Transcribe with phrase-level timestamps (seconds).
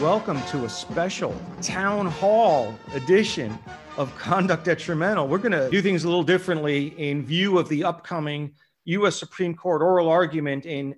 [0.00, 3.58] Welcome to a special town hall edition
[3.96, 5.26] of Conduct Detrimental.
[5.26, 8.52] We're going to do things a little differently in view of the upcoming
[8.84, 9.16] U.S.
[9.16, 10.96] Supreme Court oral argument in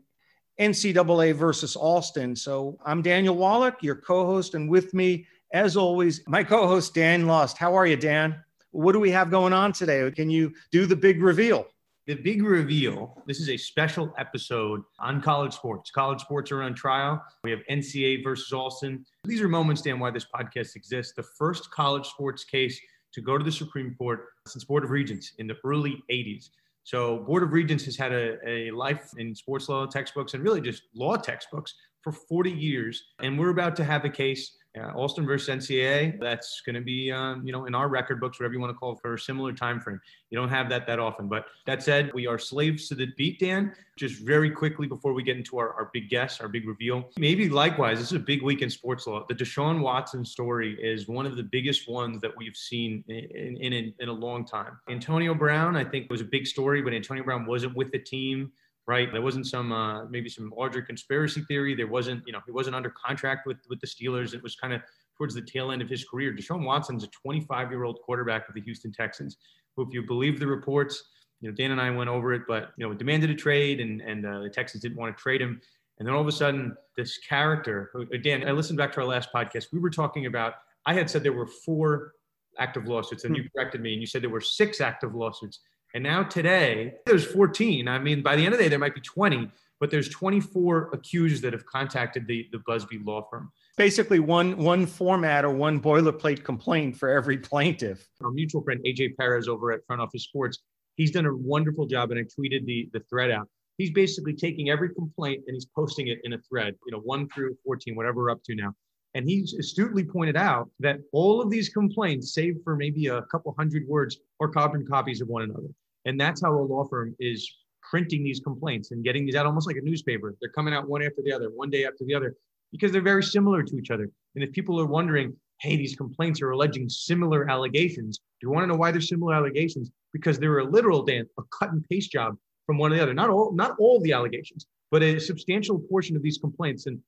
[0.58, 2.34] NCAA versus Alston.
[2.34, 6.92] So I'm Daniel Wallach, your co host, and with me, as always, my co host,
[6.92, 7.56] Dan Lust.
[7.56, 8.42] How are you, Dan?
[8.73, 10.10] What do we have going on today?
[10.10, 11.68] Can you do the big reveal?
[12.08, 15.90] The big reveal this is a special episode on college sports.
[15.90, 17.22] College sports are on trial.
[17.44, 19.04] We have NCAA versus Alston.
[19.24, 21.12] These are moments, Dan, why this podcast exists.
[21.14, 22.80] The first college sports case
[23.12, 26.48] to go to the Supreme Court since Board of Regents in the early 80s.
[26.82, 30.62] So, Board of Regents has had a, a life in sports law textbooks and really
[30.62, 33.04] just law textbooks for 40 years.
[33.22, 36.21] And we're about to have a case uh, Alston versus NCAA.
[36.21, 38.79] That's going to be, um, you know, in our record books, whatever you want to
[38.79, 40.01] call it, for a similar time frame.
[40.30, 41.29] You don't have that that often.
[41.29, 43.73] But that said, we are slaves to the beat, Dan.
[43.96, 47.09] Just very quickly before we get into our, our big guess, our big reveal.
[47.18, 49.24] Maybe likewise, this is a big week in sports law.
[49.29, 53.73] The Deshaun Watson story is one of the biggest ones that we've seen in, in,
[53.73, 54.79] in, in a long time.
[54.88, 58.52] Antonio Brown, I think, was a big story, but Antonio Brown wasn't with the team
[58.88, 59.12] right?
[59.12, 61.74] There wasn't some uh, maybe some larger conspiracy theory.
[61.74, 64.34] There wasn't, you know, he wasn't under contract with with the Steelers.
[64.34, 64.81] It was kind of
[65.16, 66.32] towards the tail end of his career.
[66.32, 69.36] Deshaun Watson's a 25 year old quarterback of the Houston Texans,
[69.76, 71.04] who, if you believe the reports,
[71.41, 74.00] you know, Dan and I went over it, but you know, demanded a trade, and
[74.00, 75.60] and uh, the Texans didn't want to trade him.
[75.98, 79.06] And then all of a sudden, this character, who, Dan, I listened back to our
[79.06, 79.66] last podcast.
[79.72, 80.54] We were talking about.
[80.86, 82.12] I had said there were four
[82.59, 83.48] active lawsuits, and you hmm.
[83.54, 85.60] corrected me, and you said there were six active lawsuits.
[85.99, 87.88] And now today, there's 14.
[87.88, 89.50] I mean, by the end of the day, there might be 20,
[89.81, 93.50] but there's 24 accused that have contacted the, the Buzbee law firm.
[93.77, 98.06] Basically, one one format or one boilerplate complaint for every plaintiff.
[98.22, 100.61] Our mutual friend AJ Perez over at Front Office Sports,
[100.95, 103.49] he's done a wonderful job, and I tweeted the the thread out.
[103.77, 107.28] He's basically taking every complaint and he's posting it in a thread, you know, one
[107.28, 108.72] through 14, whatever we're up to now.
[109.15, 113.53] And he's astutely pointed out that all of these complaints, save for maybe a couple
[113.59, 115.67] hundred words, are carbon copies of one another.
[116.09, 117.47] And that's how a law firm is
[117.91, 120.35] printing these complaints and getting these out almost like a newspaper.
[120.41, 122.35] They're coming out one after the other, one day after the other,
[122.73, 124.09] because they're very similar to each other.
[124.35, 128.63] And if people are wondering, hey, these complaints are alleging similar allegations, do you want
[128.65, 129.91] to know why they're similar allegations?
[130.15, 133.15] Because they're a literal, Dan, a cut and paste job from one to the other.
[133.15, 136.87] Not all, not all the allegations, but a substantial portion of these complaints.
[136.87, 136.99] And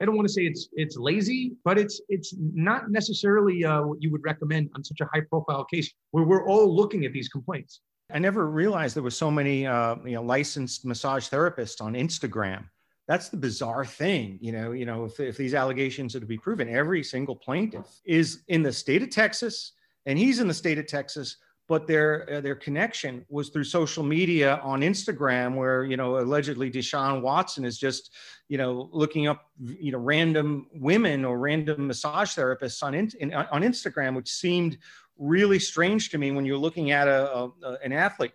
[0.00, 4.00] I don't want to say it's it's lazy, but it's it's not necessarily uh, what
[4.00, 7.28] you would recommend on such a high profile case where we're all looking at these
[7.28, 7.80] complaints.
[8.10, 12.64] I never realized there was so many uh, you know licensed massage therapists on Instagram.
[13.06, 14.72] That's the bizarre thing, you know.
[14.72, 18.62] You know, if, if these allegations are to be proven, every single plaintiff is in
[18.62, 19.72] the state of Texas,
[20.06, 21.36] and he's in the state of Texas,
[21.68, 26.70] but their uh, their connection was through social media on Instagram, where you know allegedly
[26.70, 28.14] Deshaun Watson is just
[28.48, 33.62] you know looking up you know random women or random massage therapists on in, on
[33.62, 34.78] Instagram, which seemed
[35.18, 38.32] really strange to me when you're looking at a, a, an athlete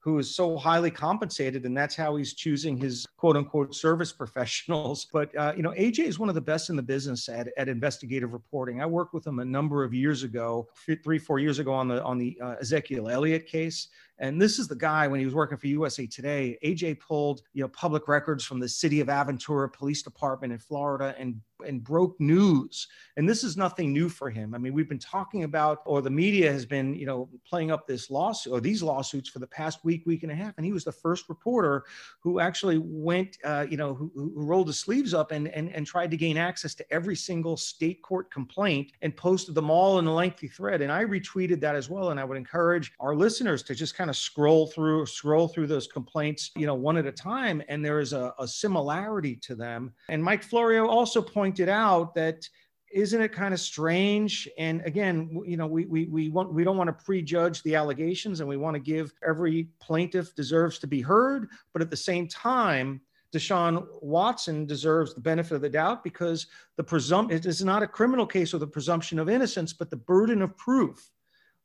[0.00, 5.06] who is so highly compensated and that's how he's choosing his quote unquote service professionals.
[5.12, 7.68] But uh, you know aj is one of the best in the business at, at
[7.68, 8.80] investigative reporting.
[8.80, 10.68] I worked with him a number of years ago
[11.02, 14.68] three four years ago on the on the uh, ezekiel elliott case and this is
[14.68, 16.58] the guy when he was working for USA Today.
[16.64, 21.14] AJ pulled, you know, public records from the city of Aventura Police Department in Florida
[21.18, 22.86] and and broke news.
[23.16, 24.54] And this is nothing new for him.
[24.54, 27.86] I mean, we've been talking about, or the media has been, you know, playing up
[27.86, 30.54] this lawsuit or these lawsuits for the past week, week and a half.
[30.56, 31.84] And he was the first reporter
[32.20, 35.86] who actually went, uh, you know, who, who, rolled his sleeves up and, and and
[35.86, 40.06] tried to gain access to every single state court complaint and posted them all in
[40.06, 40.80] a lengthy thread.
[40.80, 42.10] And I retweeted that as well.
[42.10, 45.66] And I would encourage our listeners to just kind kind of scroll through scroll through
[45.66, 49.54] those complaints, you know, one at a time, and there is a, a similarity to
[49.54, 49.92] them.
[50.08, 52.48] And Mike Florio also pointed out that
[52.90, 56.78] isn't it kind of strange and again you know we we, we want we don't
[56.78, 61.02] want to prejudge the allegations and we want to give every plaintiff deserves to be
[61.02, 62.98] heard but at the same time
[63.30, 66.46] deshaun watson deserves the benefit of the doubt because
[66.78, 69.96] the presumpt it is not a criminal case with a presumption of innocence but the
[69.96, 71.10] burden of proof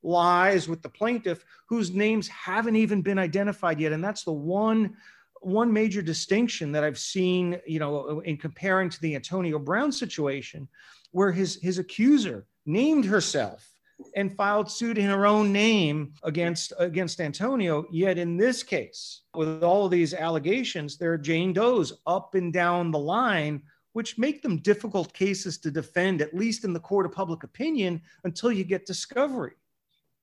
[0.04, 3.92] lies with the plaintiff whose names haven't even been identified yet.
[3.92, 4.96] And that's the one
[5.42, 10.66] one major distinction that i've seen you know in comparing to the antonio brown situation
[11.12, 13.74] where his his accuser named herself
[14.16, 17.86] and filed suit in her own name against against antonio.
[17.92, 22.52] Yet in this case with all of these allegations there are jane does up and
[22.52, 23.62] down the line
[23.94, 28.02] which make them difficult cases to defend at least in the court of public opinion
[28.24, 29.54] until you get discovery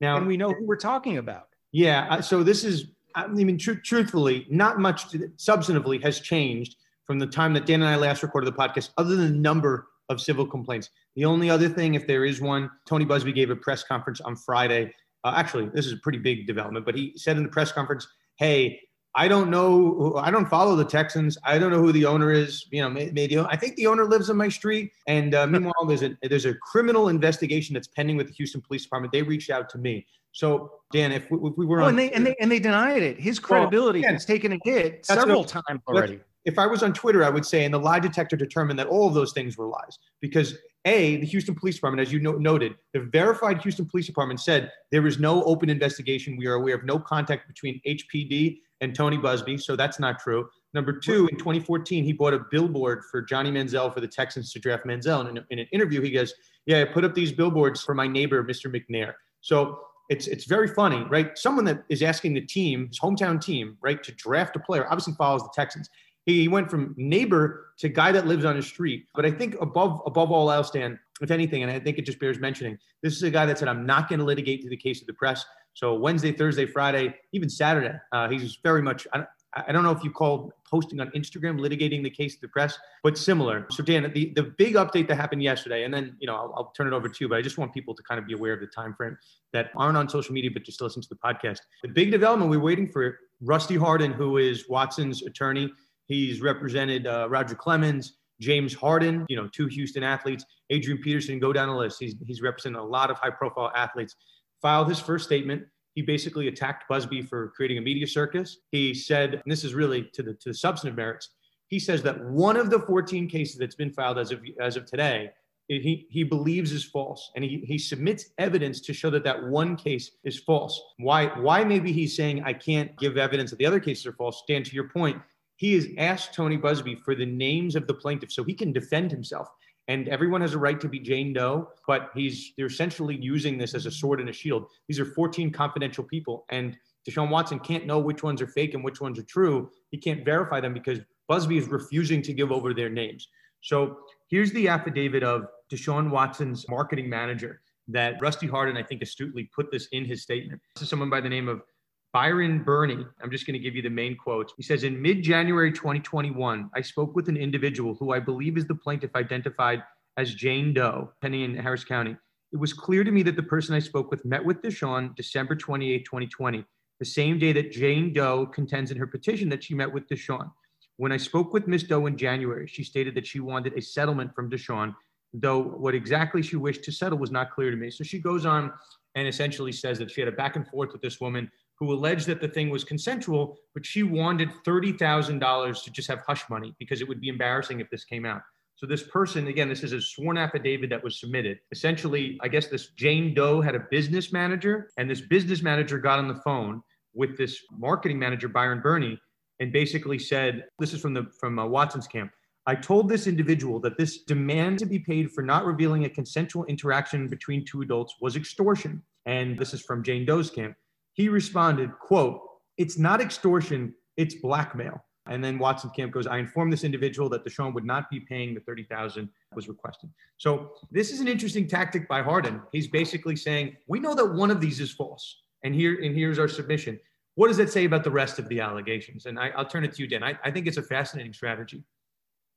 [0.01, 1.49] now, and we know who we're talking about.
[1.73, 2.21] Yeah.
[2.21, 7.53] So this is, I mean, tr- truthfully, not much substantively has changed from the time
[7.55, 10.91] that Dan and I last recorded the podcast, other than the number of civil complaints.
[11.17, 14.37] The only other thing, if there is one, Tony Buzbee gave a press conference on
[14.37, 14.93] Friday.
[15.23, 18.07] Uh, actually, this is a pretty big development, but he said in the press conference,
[18.37, 18.81] "Hey,
[19.15, 20.15] I don't know.
[20.17, 21.37] I don't follow the Texans.
[21.45, 22.67] I don't know who the owner is.
[22.71, 24.93] You know, maybe I think the owner lives on my street.
[25.09, 28.85] And uh, meanwhile, there's a there's a criminal investigation that's pending with the Houston Police
[28.85, 29.13] Department.
[29.13, 30.07] They reached out to me.
[30.33, 32.61] So Dan, if we, if we were oh, on, and they and they and they
[32.61, 33.19] denied it.
[33.19, 36.21] His credibility well, has taken a hit several times already.
[36.45, 39.07] If I was on Twitter, I would say, and the lie detector determined that all
[39.07, 40.57] of those things were lies because
[40.87, 44.73] a, the Houston Police Department, as you no- noted, the verified Houston Police Department said
[44.91, 46.39] there is no open investigation.
[46.39, 50.49] We are aware of no contact between HPD and Tony Buzbee, so that's not true.
[50.73, 54.59] Number two, in 2014, he bought a billboard for Johnny Manziel for the Texans to
[54.59, 55.21] draft Manziel.
[55.29, 56.33] And in, in an interview, he goes,
[56.67, 58.73] "Yeah, I put up these billboards for my neighbor, Mr.
[58.73, 61.37] McNair." So it's it's very funny, right?
[61.37, 65.15] Someone that is asking the team, his hometown team, right, to draft a player, obviously
[65.15, 65.89] follows the Texans.
[66.27, 69.07] He went from neighbor to guy that lives on his street.
[69.15, 72.21] But I think above above all else, Dan, if anything, and I think it just
[72.21, 74.77] bears mentioning, this is a guy that said, "I'm not going to litigate to the
[74.77, 75.45] case of the press."
[75.75, 79.07] So Wednesday, Thursday, Friday, even Saturday, uh, he's very much.
[79.13, 82.49] I, I don't know if you call posting on Instagram litigating the case of the
[82.49, 83.67] press, but similar.
[83.71, 86.73] So Dan, the, the big update that happened yesterday, and then you know I'll, I'll
[86.77, 88.53] turn it over to you, but I just want people to kind of be aware
[88.53, 89.17] of the time frame
[89.53, 91.59] that aren't on social media but just listen to the podcast.
[91.83, 95.73] The big development we're waiting for Rusty Hardin, who is Watson's attorney.
[96.07, 101.53] He's represented uh, Roger Clemens, James Harden, you know, two Houston athletes, Adrian Peterson, go
[101.53, 101.99] down the list.
[102.01, 104.17] He's, he's represented a lot of high profile athletes.
[104.63, 105.65] Filed his first statement.
[105.95, 108.59] He basically attacked Buzbee for creating a media circus.
[108.71, 111.31] He said, and this is really to the, to the substantive merits,
[111.69, 114.87] he says that one of the 14 cases that's been filed as of, as of
[114.87, 115.31] today,
[115.69, 117.31] he, he believes is false.
[117.37, 120.81] And he, he submits evidence to show that that one case is false.
[120.99, 124.43] Why, why maybe he's saying, I can't give evidence that the other cases are false?
[124.49, 125.23] Dan, to your point,
[125.57, 129.11] he has asked Tony Buzbee for the names of the plaintiffs so he can defend
[129.11, 129.49] himself.
[129.91, 133.75] And everyone has a right to be Jane Doe, but he's they're essentially using this
[133.75, 134.67] as a sword and a shield.
[134.87, 138.85] These are 14 confidential people, and Deshaun Watson can't know which ones are fake and
[138.85, 139.69] which ones are true.
[139.91, 143.27] He can't verify them because Buzbee is refusing to give over their names.
[143.63, 143.99] So
[144.29, 149.73] here's the affidavit of Deshaun Watson's marketing manager that Rusty Hardin, I think, astutely put
[149.73, 150.63] this in his statement.
[150.77, 151.63] This is someone by the name of
[152.13, 154.53] Byron Burney, I'm just going to give you the main quotes.
[154.57, 158.67] He says, In mid January 2021, I spoke with an individual who I believe is
[158.67, 159.85] the plaintiff identified
[160.17, 162.17] as Jane Doe, pending in Harris County.
[162.53, 165.55] It was clear to me that the person I spoke with met with Deshaun December
[165.55, 166.65] 28, 2020,
[166.99, 170.51] the same day that Jane Doe contends in her petition that she met with Deshaun.
[170.97, 171.85] When I spoke with Ms.
[171.85, 174.97] Doe in January, she stated that she wanted a settlement from Deshaun,
[175.33, 177.89] though what exactly she wished to settle was not clear to me.
[177.91, 178.73] So she goes on
[179.15, 182.27] and essentially says that she had a back and forth with this woman who alleged
[182.27, 187.01] that the thing was consensual, but she wanted $30,000 to just have hush money because
[187.01, 188.43] it would be embarrassing if this came out.
[188.77, 191.59] So this person, again, this is a sworn affidavit that was submitted.
[191.73, 196.19] Essentially, I guess this Jane Doe had a business manager, and this business manager got
[196.19, 196.83] on the phone
[197.15, 199.21] with this marketing manager, Byron Burney,
[199.59, 202.33] and basically said, "This is from the from uh, Watson's camp."
[202.67, 206.65] I told this individual that this demand to be paid for not revealing a consensual
[206.67, 209.03] interaction between two adults was extortion.
[209.27, 210.75] And this is from Jane Doe's camp.
[211.15, 212.41] He responded, quote,
[212.77, 215.05] it's not extortion, it's blackmail.
[215.27, 218.55] And then Watson Camp goes, I informed this individual that Deshaun would not be paying
[218.55, 220.11] the 30,000 was requested.
[220.39, 222.63] So this is an interesting tactic by Harden.
[222.73, 225.43] He's basically saying, we know that one of these is false.
[225.63, 226.99] And here, and here's our submission.
[227.35, 229.27] What does that say about the rest of the allegations?
[229.27, 230.25] And I, will turn it to you, Dan.
[230.25, 231.85] I, I think it's a fascinating strategy.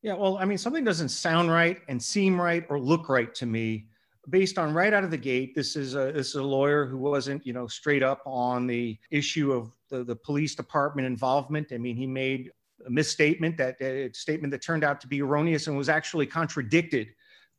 [0.01, 3.45] Yeah, well, I mean, something doesn't sound right and seem right or look right to
[3.45, 3.87] me
[4.29, 6.97] based on right out of the gate, this is a this is a lawyer who
[6.97, 11.71] wasn't you know straight up on the issue of the, the police department involvement.
[11.71, 12.51] I mean, he made
[12.85, 17.09] a misstatement that a statement that turned out to be erroneous and was actually contradicted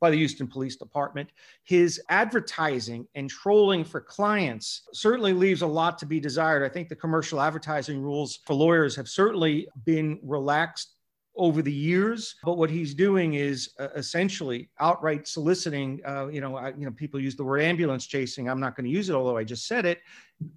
[0.01, 1.31] by the Houston Police Department.
[1.63, 6.63] His advertising and trolling for clients certainly leaves a lot to be desired.
[6.63, 10.97] I think the commercial advertising rules for lawyers have certainly been relaxed
[11.37, 12.37] over the years.
[12.45, 16.01] But what he's doing is uh, essentially outright soliciting.
[16.07, 18.49] Uh, you know, I, you know, people use the word ambulance chasing.
[18.49, 20.01] I'm not going to use it, although I just said it.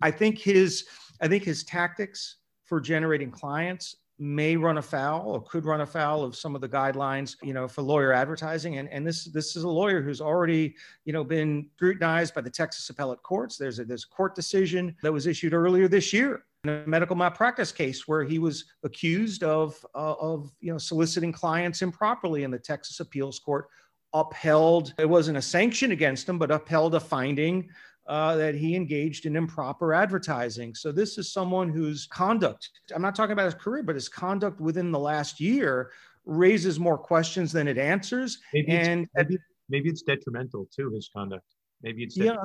[0.01, 0.86] I think his,
[1.22, 6.36] I think his tactics for generating clients may run afoul or could run afoul of
[6.36, 9.69] some of the guidelines you know for lawyer advertising and, and this this is a
[9.69, 14.05] lawyer who's already you know been scrutinized by the texas appellate courts there's a there's
[14.05, 18.39] a court decision that was issued earlier this year a medical malpractice case where he
[18.39, 23.67] was accused of, uh, of you know, soliciting clients improperly in the Texas appeals court
[24.13, 27.69] upheld, it wasn't a sanction against him, but upheld a finding
[28.07, 30.74] uh, that he engaged in improper advertising.
[30.74, 34.62] So this is someone whose conduct, I'm not talking about his career, but his conduct
[34.62, 35.91] within the last year
[36.25, 38.39] raises more questions than it answers.
[38.53, 39.38] Maybe and it's, maybe,
[39.69, 41.45] maybe it's detrimental to his conduct.
[41.84, 42.36] Maybe it's yeah,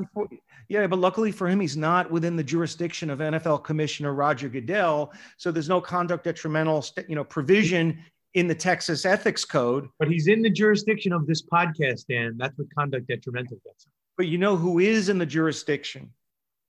[0.69, 5.12] yeah, but luckily for him, he's not within the jurisdiction of NFL Commissioner Roger Goodell,
[5.39, 7.99] so there's no conduct detrimental, you know, provision
[8.35, 9.89] in the Texas Ethics Code.
[9.99, 12.37] But he's in the jurisdiction of this podcast, Dan.
[12.37, 13.87] That's what conduct detrimental gets.
[14.17, 16.11] But you know who is in the jurisdiction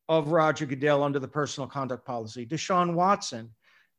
[0.10, 2.46] of Roger Goodell under the personal conduct policy?
[2.46, 3.50] Deshaun Watson.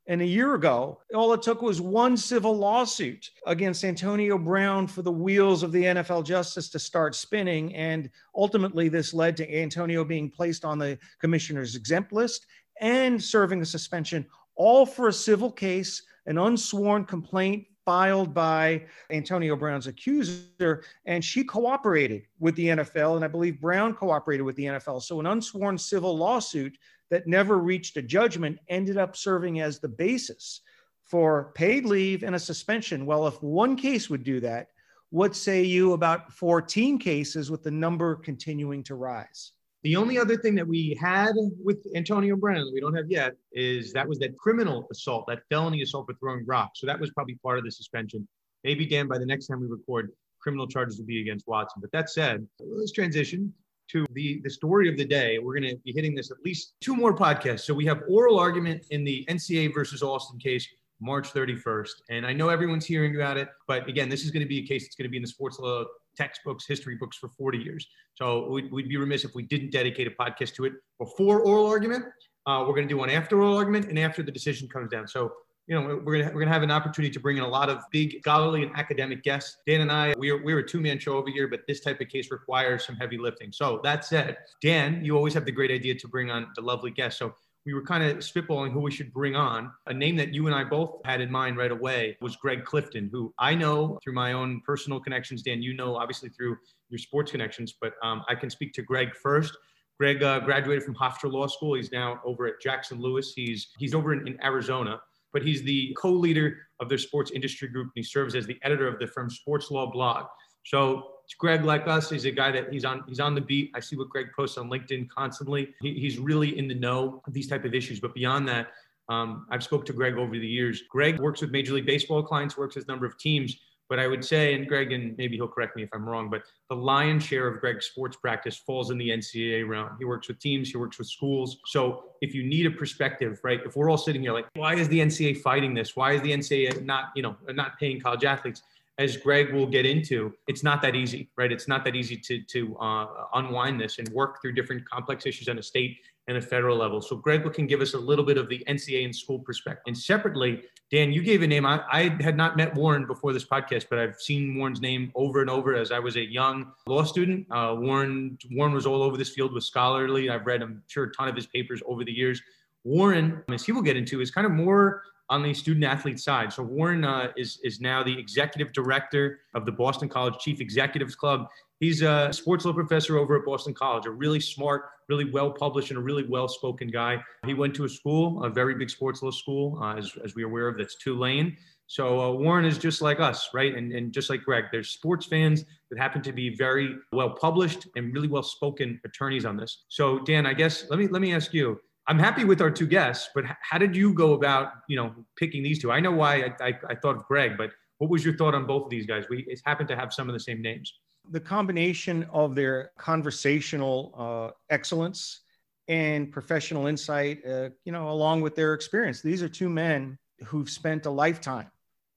[0.07, 5.01] And a year ago, all it took was one civil lawsuit against Antonio Brown for
[5.01, 7.75] the wheels of the NFL justice to start spinning.
[7.75, 12.47] And ultimately, this led to Antonio being placed on the commissioner's exempt list
[12.81, 19.57] and serving a suspension, all for a civil case, an unsworn complaint filed by Antonio
[19.57, 23.17] Brown's accuser, and she cooperated with the NFL.
[23.17, 25.03] And I believe Brown cooperated with the NFL.
[25.03, 26.77] So, an unsworn civil lawsuit
[27.15, 30.63] that never reached a judgment ended up serving as the basis
[31.05, 33.07] for paid leave and a suspension.
[33.07, 34.71] Well, if one case would do that,
[35.11, 39.53] what say you about 14 cases with the number continuing to rise?
[39.85, 43.93] The only other thing that we had with Antonio Brown we don't have yet is
[43.93, 46.81] that was that criminal assault, that felony assault for throwing rocks.
[46.81, 48.27] So that was probably part of the suspension.
[48.65, 51.81] Maybe Dan, by the next time we record, criminal charges will be against Watson.
[51.81, 53.55] But that said, let's transition
[53.89, 55.39] to the, the story of the day.
[55.39, 57.61] We're going to be hitting this at least two more podcasts.
[57.61, 60.67] So we have oral argument in the NCAA versus Alston case,
[61.01, 61.91] March 31st.
[62.11, 64.67] And I know everyone's hearing about it, but again, this is going to be a
[64.67, 65.85] case that's going to be in the sports law
[66.17, 67.87] textbooks, history books for 40 years.
[68.15, 71.67] So we'd, we'd be remiss if we didn't dedicate a podcast to it before oral
[71.67, 72.05] argument.
[72.47, 75.09] Uh, we're going to do one after oral argument and after the decision comes down.
[75.09, 75.33] So
[75.67, 77.83] you know, we're gonna we're gonna have an opportunity to bring in a lot of
[77.91, 79.59] big scholarly and academic guests.
[79.67, 82.09] Dan and I, we're we're a two man show over here, but this type of
[82.09, 83.51] case requires some heavy lifting.
[83.51, 86.91] So that said, Dan, you always have the great idea to bring on the lovely
[86.91, 87.19] guests.
[87.19, 89.73] So we were kind of spitballing who we should bring on.
[89.87, 93.09] A name that you and I both had in mind right away was Gregg Clifton,
[93.11, 95.43] who I know through my own personal connections.
[95.43, 96.59] Dan, you know obviously through
[96.91, 99.57] your sports connections, but um, I can speak to Gregg first.
[99.99, 101.75] Gregg uh, graduated from Hofstra Law School.
[101.75, 103.33] He's now over at Jackson Lewis.
[103.35, 105.01] He's he's over in, in Arizona
[105.35, 108.89] but he's the co-leader of their sports industry group and he serves as the editor
[108.89, 110.25] of the firm's sports law blog.
[110.65, 113.71] So Gregg, like us, he's a guy that he's on he's on the beat.
[113.75, 115.75] I see what Gregg posts on LinkedIn constantly.
[115.83, 118.01] He, he's really in the know of these type of issues.
[118.01, 118.69] But beyond that,
[119.09, 120.83] um, I've spoke to Gregg over the years.
[120.89, 123.59] Gregg works with Major League Baseball clients, works with a number of teams.
[123.89, 126.43] But I would say, and Gregg, and maybe he'll correct me if I'm wrong, but
[126.71, 129.91] the lion's share of Gregg's sports practice falls in the NCAA realm.
[129.99, 131.59] He works with teams, he works with schools.
[131.67, 134.89] So if you need a perspective, right, if we're all sitting here like, why is
[134.89, 135.95] the NCAA fighting this?
[135.95, 138.63] Why is the NCAA not, you know, not paying college athletes?
[138.97, 141.51] As Gregg will get into, it's not that easy, right?
[141.51, 145.49] It's not that easy to to uh, unwind this and work through different complex issues
[145.49, 147.03] on a state and a federal level.
[147.03, 149.83] So Gregg can give us a little bit of the NCAA and school perspective.
[149.87, 151.67] And separately, Dan, you gave a name.
[151.67, 155.41] I, I, had not met Warren before this podcast, but I've seen Warren's name over
[155.41, 157.47] and over as I was a young law student.
[157.51, 160.31] Uh, Warren Warren was all over this field with scholarly.
[160.31, 162.41] I've read, I'm sure, a ton of his papers over the years.
[162.85, 166.53] Warren, as he will get into, is kind of more on the student athlete side.
[166.53, 171.15] So Warren uh, is is now the executive director of the Boston College Chief Executives
[171.15, 171.49] Club.
[171.81, 175.91] He's a sports law professor over at Boston College, a really smart, really well published,
[175.91, 177.23] and a really well spoken guy.
[177.47, 180.43] He went to a school, a very big sports law school, uh, as, as we
[180.43, 181.57] are aware of, that's Tulane.
[181.87, 183.75] So uh, Warren is just like us, right?
[183.75, 187.87] And, and just like Gregg, there's sports fans that happen to be very well published
[187.97, 189.85] and really well spoken attorneys on this.
[189.89, 191.79] So Dan, I guess let me let me ask you.
[192.07, 195.63] I'm happy with our two guests, but how did you go about, you know, picking
[195.63, 195.91] these two?
[195.91, 198.67] I know why I, I, I thought of Gregg, but what was your thought on
[198.67, 199.25] both of these guys?
[199.31, 200.93] We happen to have some of the same names
[201.31, 205.41] the combination of their conversational uh, excellence
[205.89, 209.21] and professional insight, uh, you know, along with their experience.
[209.21, 211.71] These are two men who've spent a lifetime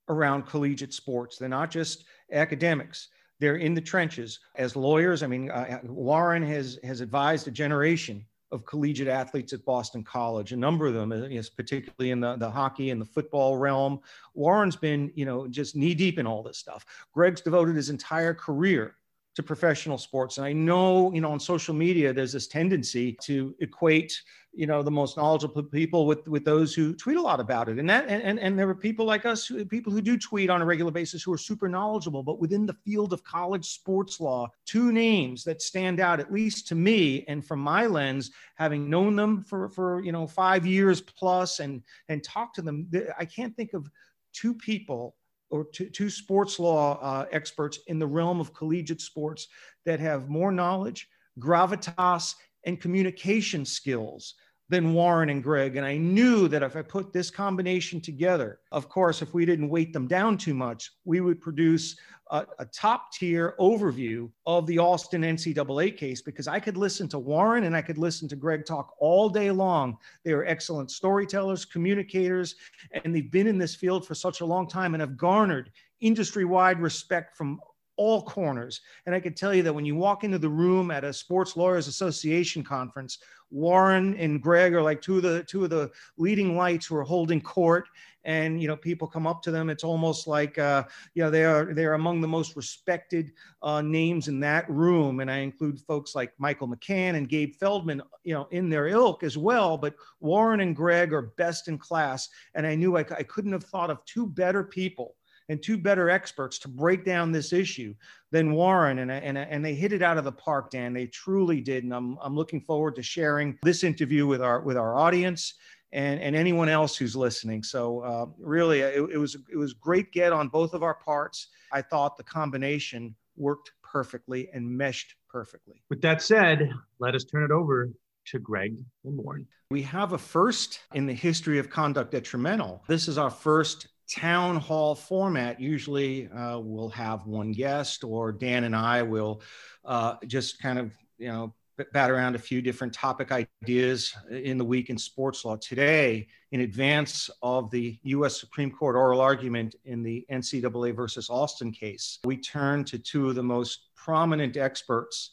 [0.10, 1.38] around collegiate sports.
[1.38, 3.10] They're not just academics.
[3.40, 5.22] They're in the trenches as lawyers.
[5.22, 10.54] I mean, uh, Warren has has advised a generation of collegiate athletes at Boston College.
[10.54, 14.00] A number of them, uh, particularly in the, the hockey and the football realm.
[14.34, 16.86] Warren's been, you know, just knee deep in all this stuff.
[17.14, 18.96] Greg's devoted his entire career
[19.38, 20.40] to professional sports.
[20.40, 24.20] And I know, you know, on social media, there's this tendency to equate,
[24.52, 27.78] you know, the most knowledgeable people with, with those who tweet a lot about it.
[27.78, 30.66] And that, and, and there are people like us, people who do tweet on a
[30.66, 34.92] regular basis who are super knowledgeable, but within the field of college sports law, two
[34.92, 39.44] names that stand out, at least to me, and from my lens, having known them
[39.44, 42.90] for, for, you know, five years plus and, and talked to them,
[43.20, 43.88] I can't think of
[44.34, 45.16] two people
[45.50, 49.48] or two, two sports law uh, experts in the realm of collegiate sports
[49.86, 51.08] that have more knowledge,
[51.40, 52.36] gravitas,
[52.66, 54.36] and communication skills
[54.70, 55.78] than Warren and Gregg.
[55.78, 59.70] And I knew that if I put this combination together, of course, if we didn't
[59.70, 61.96] weight them down too much, we would produce
[62.32, 67.20] a, a, top tier overview of the Alston NCAA case because I could listen to
[67.20, 69.98] Warren and I could listen to Gregg talk all day long.
[70.26, 72.56] They are excellent storytellers, communicators,
[72.92, 75.72] and they've been in this field for such a long time and have garnered
[76.02, 77.60] industry wide respect from
[77.98, 78.82] all corners.
[79.06, 81.58] And I can tell you that when you walk into the room at a Sports
[81.58, 86.58] Lawyers Association conference, Warren and Gregg are like two of the two of the leading
[86.58, 87.88] lights who are holding court.
[88.26, 89.70] And you know, people come up to them.
[89.70, 93.82] It's almost like uh, you know they are they are among the most respected uh,
[93.82, 95.22] names in that room.
[95.22, 99.24] And I include folks like Michael McCann and Gabe Feldman, you know, in their ilk
[99.24, 99.78] as well.
[99.78, 102.28] But Warren and Gregg are best in class.
[102.54, 105.16] And I knew I, I couldn't have thought of two better people
[105.50, 107.94] and two better experts to break down this issue
[108.32, 109.00] than Warren.
[109.00, 110.94] And, and, and they hit it out of the park, Dan.
[110.94, 111.84] They truly did.
[111.84, 115.54] And I'm, I'm looking forward to sharing this interview with our, with our audience
[115.94, 117.64] and, and anyone else who's listening.
[117.64, 121.48] So uh, really, it, it, was, it was great get on both of our parts.
[121.72, 125.82] I thought the combination worked perfectly and meshed perfectly.
[125.90, 127.90] With that said, let us turn it over
[128.26, 128.76] to Gregg
[129.06, 129.48] and Warren.
[129.72, 132.84] We have a first in the history of conduct detrimental.
[132.88, 138.64] This is our first town hall format, usually uh, we'll have one guest, or Dan
[138.64, 139.42] and I will
[139.86, 141.54] uh, just kind of, you know,
[141.94, 145.56] bat around a few different topic ideas in the week in sports law.
[145.58, 148.40] Today, in advance of the U.S.
[148.40, 153.36] Supreme Court oral argument in the NCAA versus Alston case, we turn to two of
[153.36, 155.32] the most prominent experts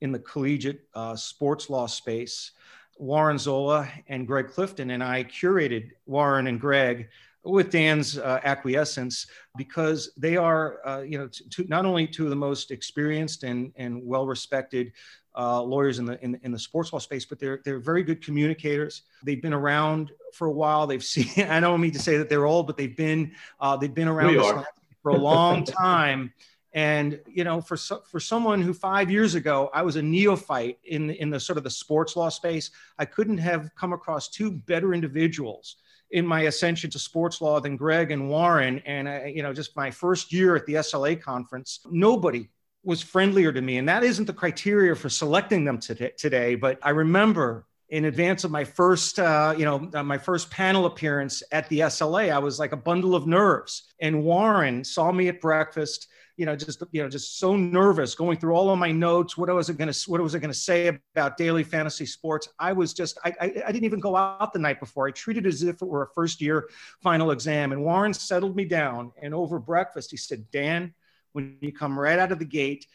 [0.00, 2.52] in the collegiate uh, sports law space.
[2.98, 7.08] Warren Zola and Gregg Clifton, and I curated Warren and Gregg
[7.46, 9.26] with Dan's uh, acquiescence
[9.56, 13.72] because they are, uh, you know, to, not only two of the most experienced and,
[13.76, 14.92] and well-respected
[15.38, 18.24] uh, lawyers in the, in, in, the sports law space, but they're, they're very good
[18.24, 19.02] communicators.
[19.22, 20.86] They've been around for a while.
[20.86, 23.94] They've seen, I don't mean to say that they're old, but they've been, uh, they've
[23.94, 24.64] been around
[25.02, 26.32] for a long time.
[26.72, 31.08] And you know, for for someone who five years ago I was a neophyte in
[31.08, 34.92] in the sort of the sports law space, I couldn't have come across two better
[34.92, 35.76] individuals
[36.10, 38.80] in my ascension to sports law than Gregg and Warren.
[38.86, 42.48] And, I, you know, just my first year at the SLA conference, nobody
[42.84, 43.78] was friendlier to me.
[43.78, 46.54] And that isn't the criteria for selecting them today.
[46.54, 50.86] But I remember in advance of my first, uh, you know, uh, my first panel
[50.86, 53.84] appearance at the SLA, I was like a bundle of nerves.
[54.00, 58.36] And Warren saw me at breakfast you know, just you know, just so nervous going
[58.36, 59.38] through all of my notes.
[59.38, 62.48] What was I going to what was I going to say about daily fantasy sports?
[62.58, 65.08] I was just I, I, I didn't even go out the night before.
[65.08, 66.68] I treated it as if it were a first year
[67.02, 67.72] final exam.
[67.72, 70.92] And Warren settled me down, and over breakfast he said, Dan,
[71.32, 72.86] when you come right out of the gate,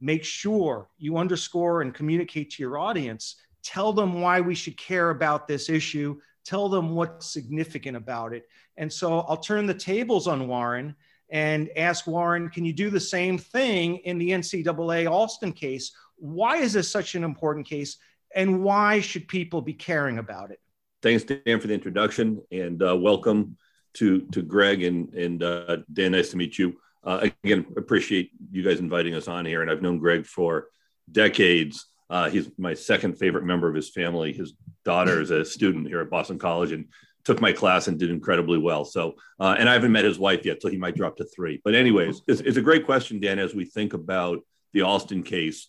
[0.00, 3.36] make sure you underscore and communicate to your audience.
[3.62, 6.20] Tell them why we should care about this issue.
[6.44, 8.48] Tell them what's significant about it.
[8.76, 10.96] And so I'll turn the tables on Warren
[11.30, 15.92] and ask Warren, can you do the same thing in the NCAA Alston case?
[16.16, 17.98] Why is this such an important case?
[18.34, 20.60] And why should people be caring about it?
[21.02, 23.56] Thanks, Dan, for the introduction and uh, welcome
[23.94, 26.12] to, to Gregg and, and uh, Dan.
[26.12, 26.78] Nice to meet you.
[27.04, 29.62] Uh, again, appreciate you guys inviting us on here.
[29.62, 30.68] And I've known Gregg for
[31.10, 31.86] decades.
[32.10, 34.32] Uh, he's my second favorite member of his family.
[34.32, 36.86] His daughter is a student here at Boston College, and
[37.24, 38.84] took my class and did incredibly well.
[38.84, 41.60] So, uh, and I haven't met his wife yet, so he might drop to three.
[41.62, 44.40] But, anyways, it's, it's a great question, Dan, as we think about
[44.72, 45.68] the Alston case,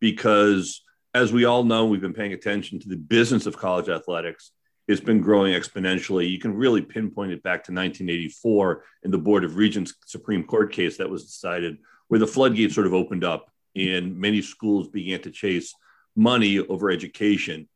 [0.00, 0.82] because
[1.14, 4.50] as we all know, we've been paying attention to the business of college athletics.
[4.86, 6.28] It's been growing exponentially.
[6.28, 10.72] You can really pinpoint it back to 1984 in the Board of Regents Supreme Court
[10.72, 11.78] case that was decided,
[12.08, 15.74] where the floodgates sort of opened up and many schools began to chase
[16.14, 17.68] money over education.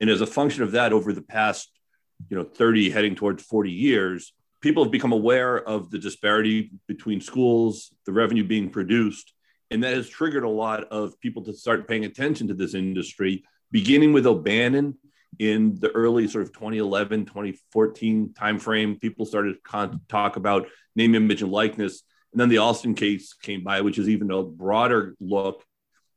[0.00, 1.70] And as a function of that, over the past
[2.28, 7.20] you know 30 heading towards 40 years people have become aware of the disparity between
[7.20, 9.32] schools the revenue being produced
[9.70, 13.44] and that has triggered a lot of people to start paying attention to this industry
[13.70, 14.96] beginning with o'bannon.
[15.38, 21.42] In the early sort of 2011 2014 timeframe people started to talk about name image
[21.42, 22.04] and likeness.
[22.32, 25.62] And then the alston case came by which is even a broader look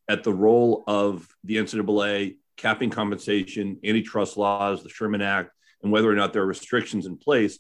[0.08, 5.52] at the role of the ncaa capping compensation antitrust laws the sherman act
[5.84, 7.60] and whether or not there are restrictions in place.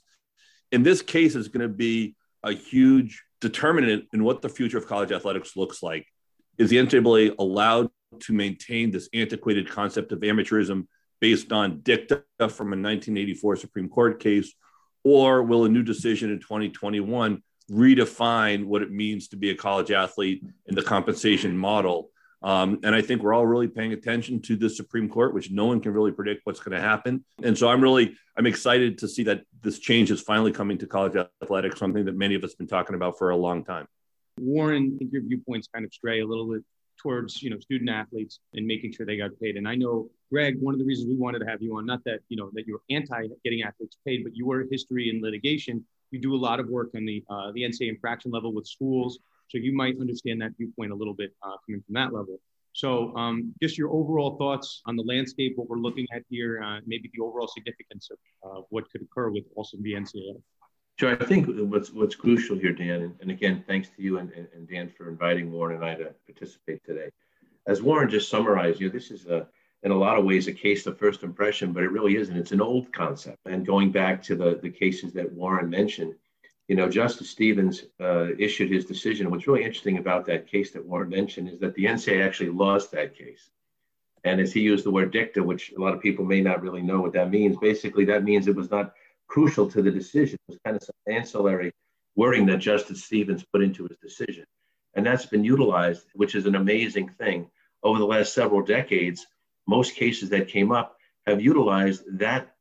[0.72, 4.88] In this case, is going to be a huge determinant in what the future of
[4.88, 6.06] college athletics looks like.
[6.58, 7.90] Is the NCAA allowed
[8.22, 10.88] to maintain this antiquated concept of amateurism
[11.20, 14.54] based on dicta from a 1984 Supreme Court case,
[15.04, 19.92] or will a new decision in 2021 redefine what it means to be a college
[19.92, 22.10] athlete in the compensation model?
[22.42, 25.66] Um, and I think we're all really paying attention to the Supreme Court, which no
[25.66, 27.24] one can really predict what's going to happen.
[27.44, 30.88] And so I'm really I'm excited to see that this change is finally coming to
[30.88, 33.88] college athletics, something that many of us have been talking about for a long time.
[34.40, 36.64] Warren, I think your viewpoints kind of stray a little bit
[37.00, 39.58] towards you know student athletes and making sure they got paid.
[39.58, 42.04] And I know Gregg, one of the reasons we wanted to have you on, not
[42.06, 45.84] that you know that you're anti getting athletes paid, but you were history in litigation.
[46.12, 49.20] You do a lot of work on the uh, the NCAA infraction level with schools,
[49.50, 52.40] so you might understand that viewpoint a little bit uh, coming from that level.
[52.74, 56.80] So, um, just your overall thoughts on the landscape, what we're looking at here, uh,
[56.86, 60.42] maybe the overall significance of uh, what could occur with Alston v NCAA.
[61.00, 61.12] Sure.
[61.12, 64.70] I think what's what's crucial here, Dan, and, and again, thanks to you and, and,
[64.70, 67.10] Dan for inviting Warren and I to participate today.
[67.68, 69.48] As Warren just summarized, you know, this is a
[69.84, 72.36] in a lot of ways a case of first impression, but it really isn't.
[72.36, 73.38] It's an old concept.
[73.46, 76.16] And going back to the, the cases that Warren mentioned,
[76.70, 79.32] you know, Justice Stevens uh, issued his decision.
[79.32, 82.92] What's really interesting about that case that Warren mentioned is that the NCAA actually lost
[82.92, 83.50] that case.
[84.24, 86.84] And as he used the word dicta, which a lot of people may not really
[86.84, 88.94] know what that means, basically that means it was not
[89.28, 90.38] crucial to the decision.
[90.48, 91.72] It was kind of some ancillary
[92.16, 94.46] wording that Justice Stevens put into his decision.
[94.94, 97.50] And that's been utilized, which is an amazing thing.
[97.82, 99.26] Over the last several decades,
[99.68, 102.54] most cases that came up have utilized that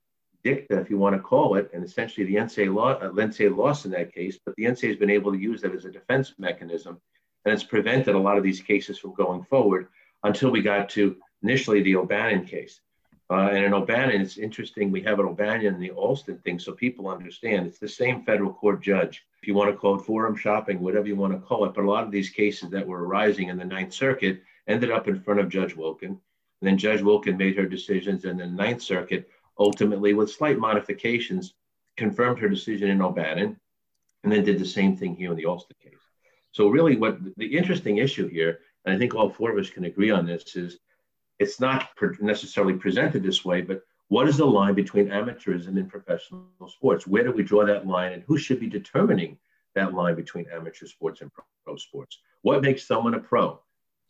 [0.44, 3.84] dicta, if you want to call it, and essentially the NSA law, uh, NCAA lost
[3.84, 6.34] in that case, but the NCAA has been able to use that as a defense
[6.38, 7.00] mechanism.
[7.44, 9.88] And it's prevented a lot of these cases from going forward
[10.24, 12.80] until we got to initially the O'Bannon case.
[13.30, 14.90] Uh, and in O'Bannon, it's interesting.
[14.90, 18.54] We have an O'Bannon and the Alston thing, so people understand it's the same federal
[18.54, 19.24] court judge.
[19.42, 21.84] If you want to call it forum shopping, whatever you want to call it, but
[21.84, 25.20] a lot of these cases that were arising in the Ninth Circuit ended up in
[25.20, 26.18] front of Judge Wilken.
[26.60, 31.54] And then Judge Wilken made her decisions, and the Ninth Circuit ultimately, with slight modifications,
[31.96, 33.58] confirmed her decision in O'Bannon,
[34.22, 35.92] and then did the same thing here in the Alston case.
[36.52, 39.84] So, really, what the interesting issue here, and I think all four of us can
[39.84, 40.78] agree on this, is
[41.38, 41.88] it's not
[42.20, 47.06] necessarily presented this way, but what is the line between amateurism and professional sports?
[47.06, 49.38] Where do we draw that line, and who should be determining
[49.74, 51.30] that line between amateur sports and
[51.64, 52.18] pro sports?
[52.42, 53.60] What makes someone a pro?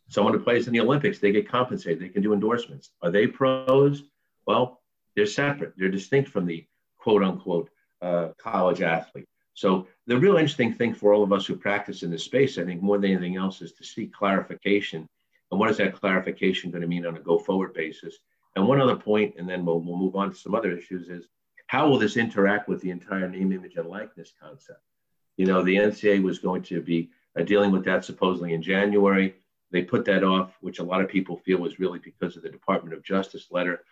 [0.07, 2.91] Someone who plays in the Olympics, they get compensated, they can do endorsements.
[3.03, 4.03] Are they pros?
[4.47, 4.78] Well,
[5.19, 6.65] they're separate, they're distinct from the
[6.97, 7.69] quote unquote
[8.01, 9.27] uh, college athlete.
[9.53, 12.63] So, the real interesting thing for all of us who practice in this space, I
[12.63, 15.07] think, more than anything else, is to seek clarification
[15.51, 18.17] and what is that clarification going to mean on a go forward basis?
[18.55, 21.27] And one other point, and then we'll, we'll move on to some other issues, is
[21.67, 24.81] how will this interact with the entire name, image, and likeness concept?
[25.37, 29.35] You know, the NCAA was going to be uh, dealing with that supposedly in January.
[29.71, 32.49] They put that off, which a lot of people feel was really because of the
[32.49, 33.83] Department of Justice letter,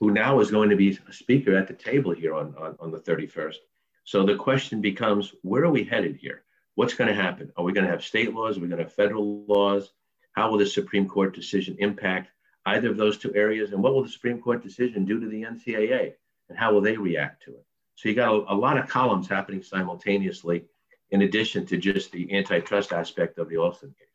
[0.00, 2.90] who now is going to be a speaker at the table here on, on, on
[2.90, 3.56] the 31st.
[4.04, 6.42] So the question becomes where are we headed here?
[6.76, 7.52] What's going to happen?
[7.56, 8.56] Are we going to have state laws?
[8.56, 9.90] Are we going to have federal laws?
[10.32, 12.30] How will the Supreme Court decision impact
[12.64, 13.72] either of those two areas?
[13.72, 16.14] And what will the Supreme Court decision do to the NCAA?
[16.48, 17.64] And how will they react to it?
[17.96, 20.64] So you got a, a lot of columns happening simultaneously,
[21.10, 24.08] in addition to just the antitrust aspect of the Alston case.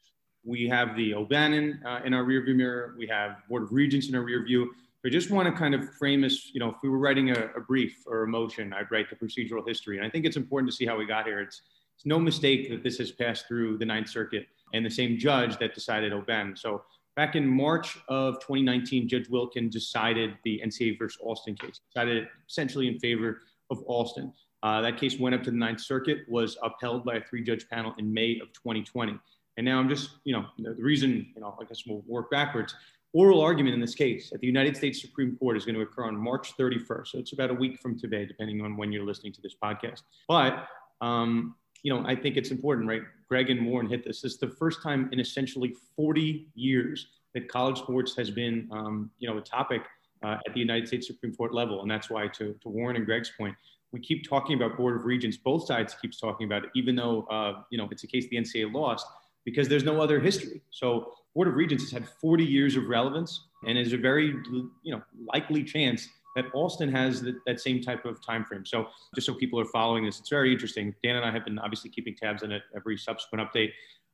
[0.46, 2.96] We have the O'Bannon uh, in our rearview mirror.
[2.98, 4.74] We have Board of Regents in our rear view.
[5.05, 7.49] I just want to kind of frame this, you know, if we were writing a,
[7.57, 9.97] a, brief or a motion, I'd write the procedural history.
[9.97, 11.41] And I think it's important to see how we got here.
[11.41, 11.61] It's,
[11.95, 15.57] it's no mistake that this has passed through the Ninth Circuit and the same judge
[15.59, 16.55] that decided O'Bannon.
[16.55, 16.83] So
[17.17, 22.87] back in March of 2019, Judge Wilken decided the NCAA versus Alston case, decided essentially
[22.87, 24.31] in favor of Alston.
[24.63, 27.93] Uh, that case went up to the Ninth Circuit, was upheld by a three-judge panel
[27.97, 29.19] in May of 2020.
[29.57, 32.73] And now I'm just, you know, the reason, you know, I guess we'll work backwards.
[33.13, 36.06] Oral argument in this case at the United States Supreme Court is going to occur
[36.06, 37.08] on March 31st.
[37.08, 40.02] So it's about a week from today, depending on when you're listening to this podcast.
[40.28, 40.67] But
[41.02, 43.02] um, you know, I think it's important, right?
[43.28, 44.21] Gregg and Warren hit this.
[44.21, 49.12] This is the first time in essentially 40 years that college sports has been, um,
[49.19, 49.82] you know, a topic
[50.23, 51.82] uh, at the United States Supreme Court level.
[51.82, 53.56] And that's why, to, to Warren and Gregg's point,
[53.91, 55.36] we keep talking about Board of Regents.
[55.38, 58.38] Both sides keeps talking about it, even though, uh, you know, it's a case the
[58.38, 59.06] NCAA lost
[59.45, 60.62] because there's no other history.
[60.71, 64.36] So Board of Regents has had 40 years of relevance and is a very,
[64.84, 65.02] you know,
[65.34, 68.65] likely chance that Alston has the, that same type of time frame.
[68.65, 70.93] So just so people are following this, it's very interesting.
[71.04, 73.72] Dan and I have been obviously keeping tabs on it every subsequent update.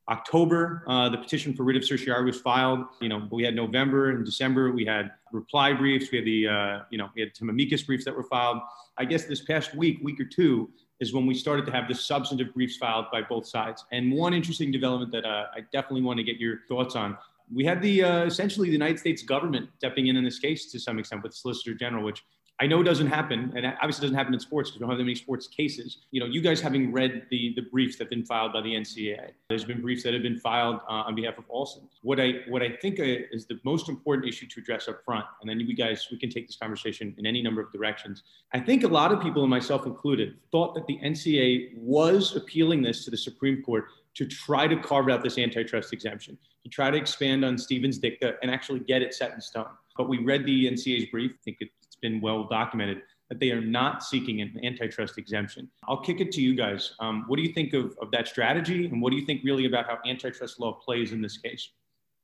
[0.08, 2.80] October, uh, the petition for writ of certiorari was filed.
[3.00, 4.72] You know, we had November and December.
[4.72, 6.10] We had reply briefs.
[6.10, 8.58] We had the, uh, you know, we had some amicus briefs that were filed.
[8.96, 11.94] I guess this past week, week or two, is when we started to have the
[11.94, 13.84] substantive briefs filed by both sides.
[13.90, 17.16] And one interesting development that uh, I definitely want to get your thoughts on
[17.52, 20.78] we had the uh, essentially the United States government stepping in in this case to
[20.78, 22.24] some extent with the Solicitor General, which
[22.62, 24.90] I know it doesn't happen, and obviously it doesn't happen in sports because we don't
[24.90, 25.98] have that many sports cases.
[26.10, 28.74] You know, you guys having read the the briefs that have been filed by the
[28.74, 31.88] NCAA, there's been briefs that have been filed uh, on behalf of Alston.
[32.02, 35.48] What I what I think is the most important issue to address up front, and
[35.48, 38.24] then you guys we can take this conversation in any number of directions.
[38.52, 42.82] I think a lot of people, and myself included, thought that the NCAA was appealing
[42.82, 46.90] this to the Supreme Court to try to carve out this antitrust exemption, to try
[46.90, 49.68] to expand on Stevens' dicta and actually get it set in stone.
[49.96, 51.32] But we read the NCAA's brief.
[51.32, 51.70] I think it
[52.00, 55.70] been well documented that they are not seeking an antitrust exemption.
[55.86, 56.94] I'll kick it to you guys.
[56.98, 58.86] Um, what do you think of, of that strategy?
[58.86, 61.70] And what do you think really about how antitrust law plays in this case?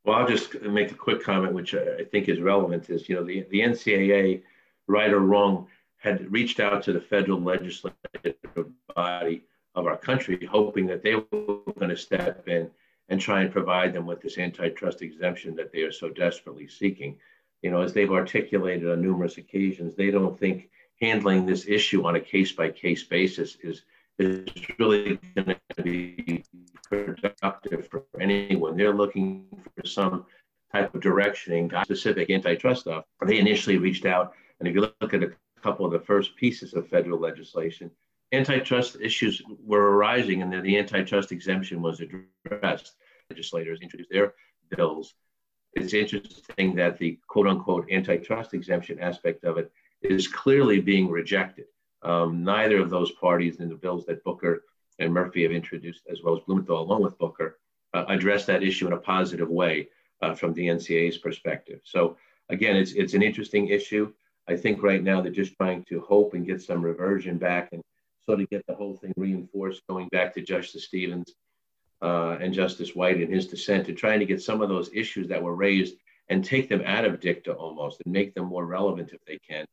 [0.05, 3.25] Well, I'll just make a quick comment, which I think is relevant is, you know,
[3.25, 4.43] the, the NCAA,
[4.89, 8.37] right or wrong, had reached out to the federal legislative
[8.95, 11.25] body of our country, hoping that they were
[11.79, 12.71] going to step in
[13.09, 17.17] and try and provide them with this antitrust exemption that they are so desperately seeking
[17.63, 22.17] you know, as they've articulated on numerous occasions, they don't think handling this issue on
[22.17, 23.83] a case by case basis is
[24.19, 26.43] is really going to be
[26.89, 28.77] productive for anyone.
[28.77, 30.25] They're looking for some
[30.73, 33.05] type of directioning, specific antitrust stuff.
[33.27, 36.73] They initially reached out, and if you look at a couple of the first pieces
[36.73, 37.91] of federal legislation,
[38.33, 42.95] antitrust issues were arising, and then the antitrust exemption was addressed.
[43.31, 44.35] Legislators introduced their
[44.75, 45.15] bills
[45.77, 49.71] it's interesting that the quote unquote antitrust exemption aspect of it
[50.03, 51.67] is clearly being rejected.
[52.03, 54.65] Um, neither of those parties in the bills that Booker
[54.99, 57.59] and Murphy have introduced, as well as Blumenthal along with Booker,
[57.95, 59.89] uh, address that issue in a positive way
[60.23, 61.81] uh, from the NCAA's perspective.
[61.85, 62.17] So
[62.49, 64.13] again, it's it's an interesting issue.
[64.49, 67.83] I think right now they're just trying to hope and get some reversion back and
[68.25, 71.35] sort of get the whole thing reinforced, going back to Justice Stevens
[72.03, 75.29] uh, and Justice White in his dissent to trying to get some of those issues
[75.29, 75.97] that were raised
[76.29, 79.65] and take them out of dicta almost and make them more relevant if they can.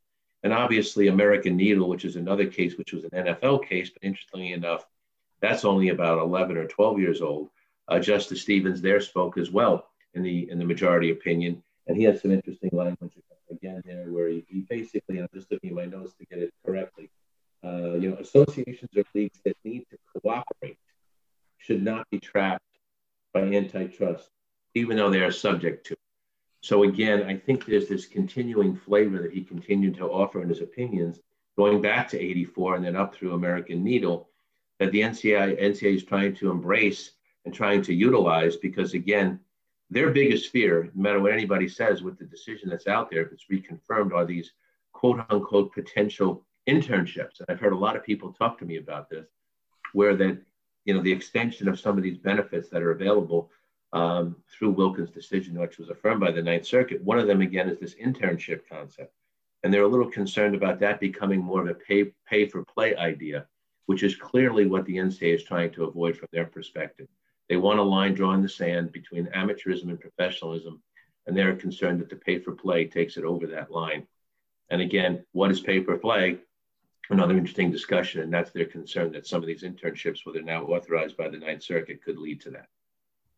[0.44, 4.52] And obviously, American Needle, which is another case, which was an NFL case, but interestingly
[4.52, 4.86] enough,
[5.42, 7.50] that's only about 11 or 12 years old.
[7.88, 12.04] Uh, Justice Stevens there spoke as well in the in the majority opinion, and he
[12.04, 13.14] had some interesting language
[13.52, 16.40] again there, where he, he basically, and I'm just looking at my notes to get
[16.40, 17.10] it correctly,
[17.64, 20.78] uh, you know, associations or leagues that need to cooperate
[21.64, 22.64] should not be trapped
[23.34, 24.30] by antitrust,
[24.76, 25.96] even though they are subject to.
[26.62, 30.62] So again, I think there's this continuing flavor that he continued to offer in his
[30.62, 31.20] opinions,
[31.58, 34.30] going back to 84 and then up through American Needle,
[34.80, 37.12] that the NCAA, NCAA is trying to embrace
[37.46, 39.40] and trying to utilize because again,
[39.90, 43.32] their biggest fear, no matter what anybody says with the decision that's out there, if
[43.32, 44.52] it's reconfirmed, are these
[44.92, 47.40] quote unquote potential internships.
[47.40, 49.28] And I've heard a lot of people talk to me about this,
[49.94, 50.42] where that
[50.86, 53.50] you know, the extension of some of these benefits that are available
[53.94, 57.04] um, through Wilken's decision, which was affirmed by the Ninth Circuit.
[57.04, 59.14] One of them, again, is this internship concept.
[59.64, 62.96] And they're a little concerned about that becoming more of a pay, pay for play
[62.96, 63.48] idea,
[63.86, 67.08] which is clearly what the NCAA is trying to avoid from their perspective.
[67.50, 70.82] They want a line drawn in the sand between amateurism and professionalism,
[71.28, 74.08] and they're concerned that the pay for play takes it over that line.
[74.70, 76.40] And again, what is pay for play?
[77.10, 81.18] Another interesting discussion, and that's their concern that some of these internships, whether now authorized
[81.18, 82.68] by the Ninth Circuit, could lead to that.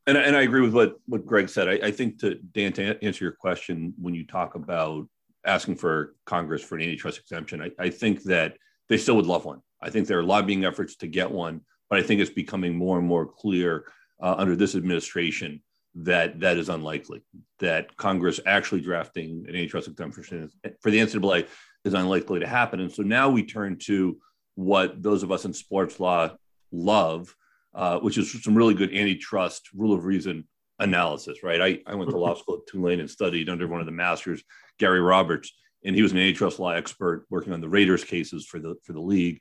[0.07, 1.67] And, and I agree with what, what Gregg said.
[1.67, 5.07] I, I think to Dan, to answer your question, when you talk about
[5.45, 9.45] asking for Congress for an antitrust exemption, I, I think that they still would love
[9.45, 9.61] one.
[9.81, 12.99] I think there are lobbying efforts to get one, but I think it's becoming more
[12.99, 13.85] and more clear
[14.21, 15.61] uh, under this administration
[15.95, 17.23] that that is unlikely.
[17.59, 20.51] That Congress actually drafting an antitrust exemption
[20.81, 21.47] for the NCAA
[21.85, 22.79] is unlikely to happen.
[22.81, 24.17] And so now we turn to
[24.55, 26.31] what those of us in sports law
[26.71, 27.33] love,
[27.73, 30.47] uh, which is some really good antitrust rule of reason
[30.79, 31.61] analysis, right?
[31.61, 34.43] I, I went to law school at Tulane and studied under one of the masters,
[34.79, 35.53] Gary Roberts,
[35.85, 38.93] and he was an antitrust law expert working on the Raiders cases for the for
[38.93, 39.39] the league.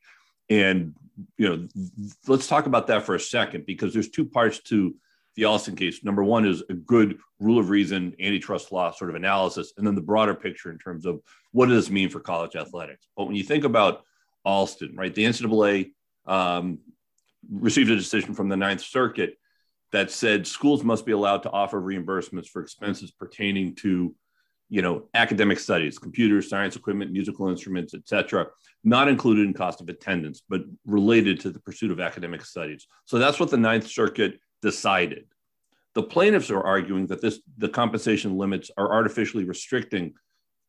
[0.50, 0.94] And
[1.38, 1.68] you know,
[2.28, 4.94] let's talk about that for a second because there's two parts to
[5.36, 6.04] the Alston case.
[6.04, 9.94] Number one is a good rule of reason antitrust law sort of analysis, and then
[9.94, 11.20] the broader picture in terms of
[11.52, 13.08] what does this mean for college athletics.
[13.16, 14.04] But when you think about
[14.44, 15.92] Alston, right, the NCAA
[16.26, 16.78] um,
[17.50, 19.36] received a decision from the Ninth Circuit
[19.92, 24.14] that said schools must be allowed to offer reimbursements for expenses pertaining to
[24.68, 28.46] you know academic studies computers science equipment musical instruments etc
[28.82, 33.18] not included in cost of attendance but related to the pursuit of academic studies so
[33.18, 35.26] that's what the ninth circuit decided.
[35.94, 40.14] The plaintiffs are arguing that this the compensation limits are artificially restricting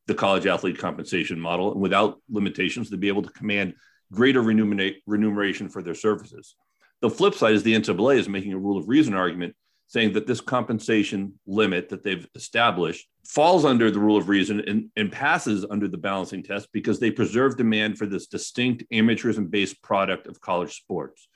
[0.05, 3.73] the college athlete compensation model and without limitations to be able to command
[4.11, 6.55] greater remuneration for their services.
[7.01, 9.55] The flip side is the NCAA is making a rule of reason argument
[9.87, 14.89] saying that this compensation limit that they've established falls under the rule of reason and,
[14.95, 19.81] and passes under the balancing test because they preserve demand for this distinct amateurism based
[19.81, 21.27] product of college sports,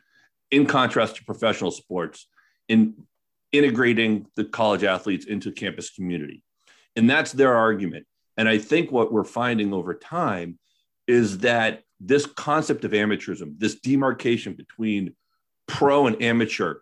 [0.51, 2.27] in contrast to professional sports,
[2.69, 2.93] in
[3.51, 6.43] integrating the college athletes into campus community.
[6.95, 8.05] And that's their argument.
[8.37, 10.59] And I think what we're finding over time
[11.07, 15.15] is that this concept of amateurism, this demarcation between
[15.67, 16.75] pro and amateur,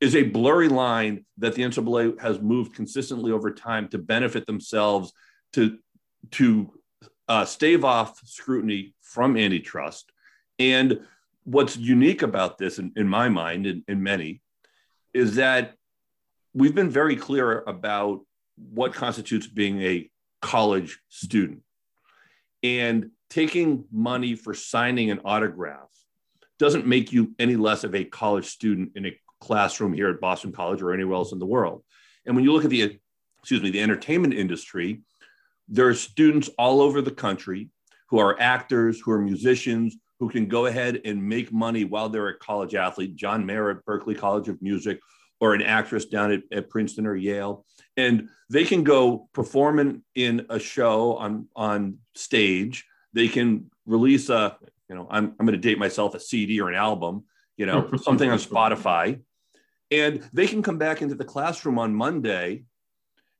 [0.00, 5.12] is a blurry line that the NCAA has moved consistently over time to benefit themselves
[5.54, 5.78] to
[6.32, 6.72] to
[7.28, 10.12] uh, stave off scrutiny from antitrust.
[10.58, 11.00] And
[11.44, 14.42] what's unique about this, in, in my mind, and in, in many,
[15.14, 15.74] is that
[16.52, 18.20] we've been very clear about
[18.56, 20.10] what constitutes being a
[20.42, 21.62] college student.
[22.62, 25.90] And taking money for signing an autograph
[26.58, 30.52] doesn't make you any less of a college student in a classroom here at Boston
[30.52, 31.82] College or anywhere else in the world.
[32.26, 32.98] And when you look at the
[33.38, 35.02] excuse me, the entertainment industry,
[35.68, 37.68] there are students all over the country
[38.08, 42.28] who are actors, who are musicians, who can go ahead and make money while they're
[42.28, 43.16] a college athlete.
[43.16, 45.00] John Mayer at Berklee College of Music,
[45.40, 47.64] or an actress down at, at Princeton or Yale,
[47.96, 52.84] and they can go perform in, in a show on on stage.
[53.12, 54.56] They can release a,
[54.88, 57.24] you know, I'm, I'm going to date myself a CD or an album,
[57.56, 59.20] you know, something on Spotify
[59.90, 62.64] and they can come back into the classroom on Monday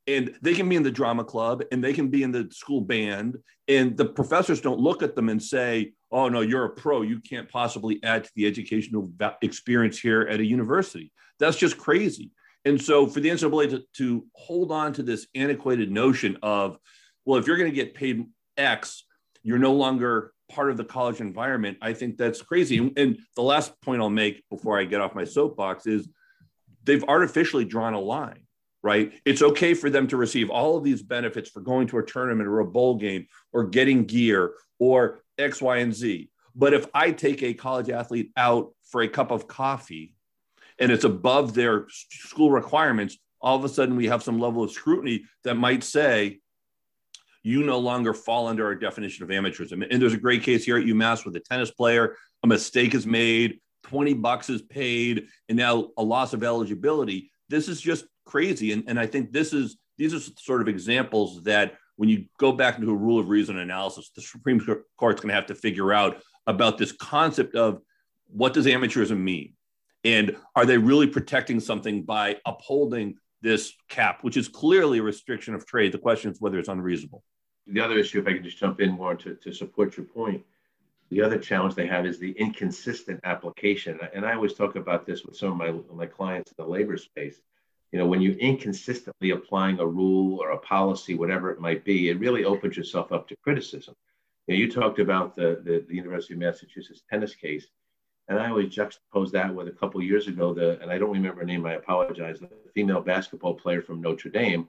[0.06, 2.80] and they can be in the drama club and they can be in the school
[2.80, 7.02] band and the professors don't look at them and say oh no you're a pro.
[7.02, 9.10] You can't possibly add to the educational
[9.42, 11.12] experience here at a university.
[11.38, 12.30] That's just crazy.
[12.64, 16.78] And so for the ncaa to, to hold on to this antiquated notion of
[17.26, 18.24] well if you're going to get paid
[18.56, 19.04] x
[19.42, 22.78] you're no longer part of the college environment i think that's crazy.
[22.78, 26.08] And, and the last point i'll make before i get off my soapbox is
[26.84, 28.46] they've artificially drawn a line,
[28.82, 29.12] right?
[29.24, 32.48] It's okay for them to receive all of these benefits for going to a tournament
[32.48, 36.30] or a bowl game or getting gear or X, Y, and Z.
[36.54, 40.14] But if I take a college athlete out for a cup of coffee
[40.78, 44.70] and it's above their school requirements, all of a sudden we have some level of
[44.70, 46.40] scrutiny that might say,
[47.42, 49.86] you no longer fall under our definition of amateurism.
[49.90, 52.16] And there's a great case here at UMass with a tennis player.
[52.42, 53.60] A mistake is made.
[53.84, 57.30] 20 bucks is paid and now a loss of eligibility.
[57.50, 58.72] This is just crazy.
[58.72, 62.52] And, and I think this is these are sort of examples that when you go
[62.52, 64.60] back into a rule of reason analysis, the Supreme
[64.98, 67.80] Court's going to have to figure out about this concept of
[68.28, 69.54] what does amateurism mean?
[70.02, 75.54] And are they really protecting something by upholding this cap, which is clearly a restriction
[75.54, 75.92] of trade?
[75.92, 77.22] The question is whether it's unreasonable.
[77.66, 80.44] The other issue, if I could just jump in more to, to support your point,
[81.10, 83.98] the other challenge they have is the inconsistent application.
[84.14, 86.96] And I always talk about this with some of my, my clients in the labor
[86.96, 87.40] space.
[87.94, 92.08] You know, when you're inconsistently applying a rule or a policy, whatever it might be,
[92.08, 93.94] it really opens yourself up to criticism.
[94.48, 97.68] You, know, you talked about the, the, the, University of Massachusetts tennis case,
[98.26, 101.42] and I always juxtapose that with a couple years ago, the, and I don't remember
[101.42, 104.66] her name, I apologize, the female basketball player from Notre Dame,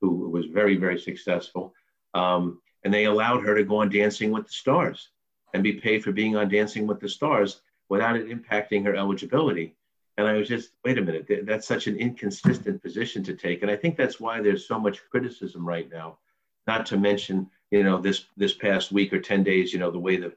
[0.00, 1.74] who was very, very successful.
[2.14, 5.08] Um, and they allowed her to go on Dancing with the Stars
[5.54, 9.74] and be paid for being on Dancing with the Stars without it impacting her eligibility.
[10.16, 13.62] And I was just, wait a minute, that's such an inconsistent position to take.
[13.62, 16.18] And I think that's why there's so much criticism right now.
[16.66, 19.98] Not to mention, you know, this this past week or 10 days, you know, the
[19.98, 20.32] way the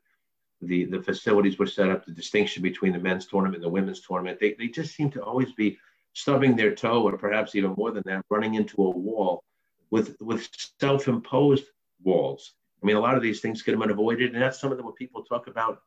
[0.62, 4.00] the, the facilities were set up, the distinction between the men's tournament and the women's
[4.00, 5.78] tournament, they, they just seem to always be
[6.14, 9.44] stubbing their toe, or perhaps even more than that, running into a wall
[9.92, 10.48] with with
[10.80, 11.66] self-imposed
[12.04, 14.72] walls I mean, a lot of these things could have been avoided, and that's some
[14.72, 15.82] of the, what people talk about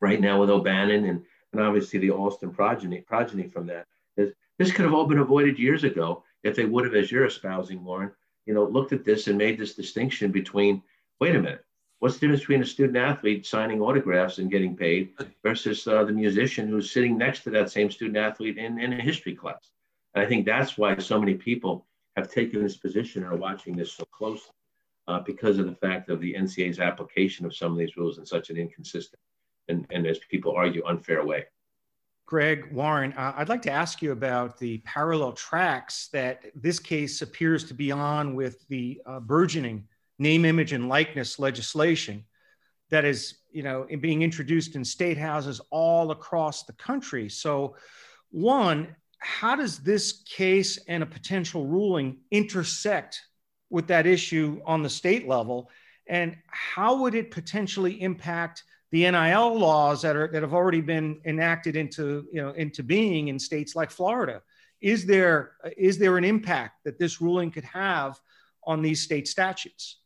[0.00, 3.86] right now with O'Bannon and, and obviously the Alston progeny, progeny from that.
[4.16, 7.26] Is this could have all been avoided years ago if they would have, as you're
[7.26, 8.12] espousing, Warren,
[8.46, 10.82] you know, looked at this and made this distinction between,
[11.20, 11.64] wait a minute,
[11.98, 15.10] what's the difference between a student athlete signing autographs and getting paid
[15.42, 19.02] versus uh, the musician who's sitting next to that same student athlete in, in a
[19.02, 19.70] history class?
[20.14, 23.76] And I think that's why so many people have taken this position and are watching
[23.76, 24.52] this so closely
[25.08, 28.26] uh, because of the fact of the NCAA's application of some of these rules in
[28.26, 29.20] such an inconsistent
[29.68, 31.44] and, and as people argue, unfair way.
[32.26, 37.22] Gregg Warren, uh, I'd like to ask you about the parallel tracks that this case
[37.22, 39.86] appears to be on with the uh, burgeoning
[40.18, 42.24] name, image, and likeness legislation
[42.90, 47.28] that is, you know, being introduced in state houses all across the country.
[47.28, 47.76] So,
[48.30, 53.22] one, how does this case and a potential ruling intersect
[53.70, 55.70] with that issue on the state level?
[56.08, 61.20] And how would it potentially impact the NIL laws that are that have already been
[61.24, 64.42] enacted into you know into being in states like Florida?
[64.80, 68.20] Is there is there an impact that this ruling could have
[68.64, 69.98] on these state statutes?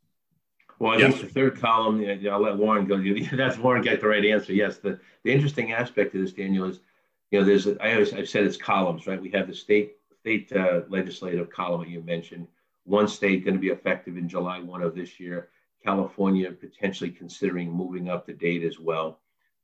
[0.80, 1.12] Well, I yes.
[1.12, 2.98] think the third column, yeah, I'll let Warren go.
[3.36, 4.54] That's Warren get the right answer.
[4.54, 4.78] Yes.
[4.78, 6.80] The, the interesting aspect of this, Daniel, is,
[7.30, 9.20] you know, there's, I always, I've said it's columns, right?
[9.20, 12.48] We have the state, state uh, legislative column that you mentioned.
[12.84, 15.50] One state going to be effective in July 1 of this year.
[15.84, 19.20] California potentially considering moving up the date as well.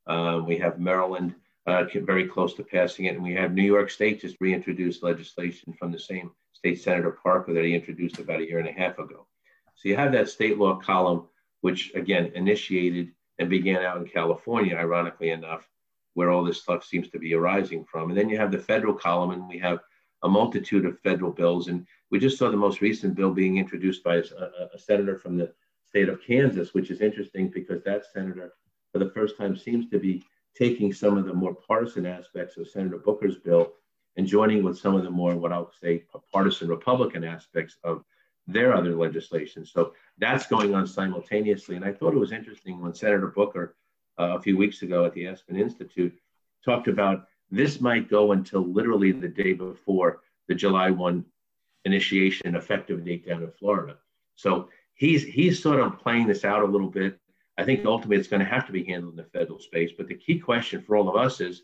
[0.07, 1.35] Uh, we have Maryland
[1.67, 5.73] uh, very close to passing it, and we have New York State just reintroduced legislation
[5.73, 8.99] from the same state Senator Parker that he introduced about a year and a half
[8.99, 9.27] ago.
[9.75, 11.25] So you have that state law column,
[11.61, 15.69] which again initiated and began out in California, ironically enough,
[16.15, 18.09] where all this stuff seems to be arising from.
[18.09, 19.81] And then you have the federal column, and we have
[20.23, 21.69] a multitude of federal bills.
[21.69, 24.23] And we just saw the most recent bill being introduced by a,
[24.75, 25.53] a senator from the
[25.97, 28.53] state of Kansas, which is interesting because that senator,
[28.93, 30.23] for the first time, seems to be
[30.55, 33.73] taking some of the more partisan aspects of Senator Booker's bill
[34.19, 38.05] and joining with some of the more, what I'll say, partisan Republican aspects of
[38.47, 39.65] their other legislation.
[39.65, 41.77] So that's going on simultaneously.
[41.77, 43.75] And I thought it was interesting when Senator Booker
[44.19, 46.15] uh, a few weeks ago at the Aspen Institute
[46.63, 51.25] talked about this might go until literally the day before the July 1
[51.87, 53.97] initiation effective date down in Florida.
[54.35, 57.19] So he's he's sort of playing this out a little bit.
[57.57, 59.93] I think ultimately it's going to have to be handled in the federal space.
[59.97, 61.63] But the key question for all of us is,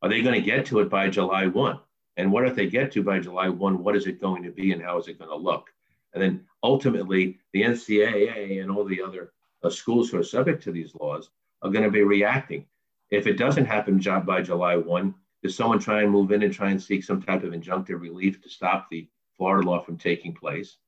[0.00, 1.80] are they going to get to it by July 1?
[2.16, 4.72] And what if they get to by July 1, what is it going to be
[4.72, 5.68] and how is it going to look?
[6.14, 9.32] And then ultimately, the NCAA and all the other
[9.62, 11.30] uh, schools who are subject to these laws
[11.62, 12.66] are going to be reacting.
[13.10, 16.70] If it doesn't happen by July 1, does someone try and move in and try
[16.70, 20.78] and seek some type of injunctive relief to stop the Florida law from taking place?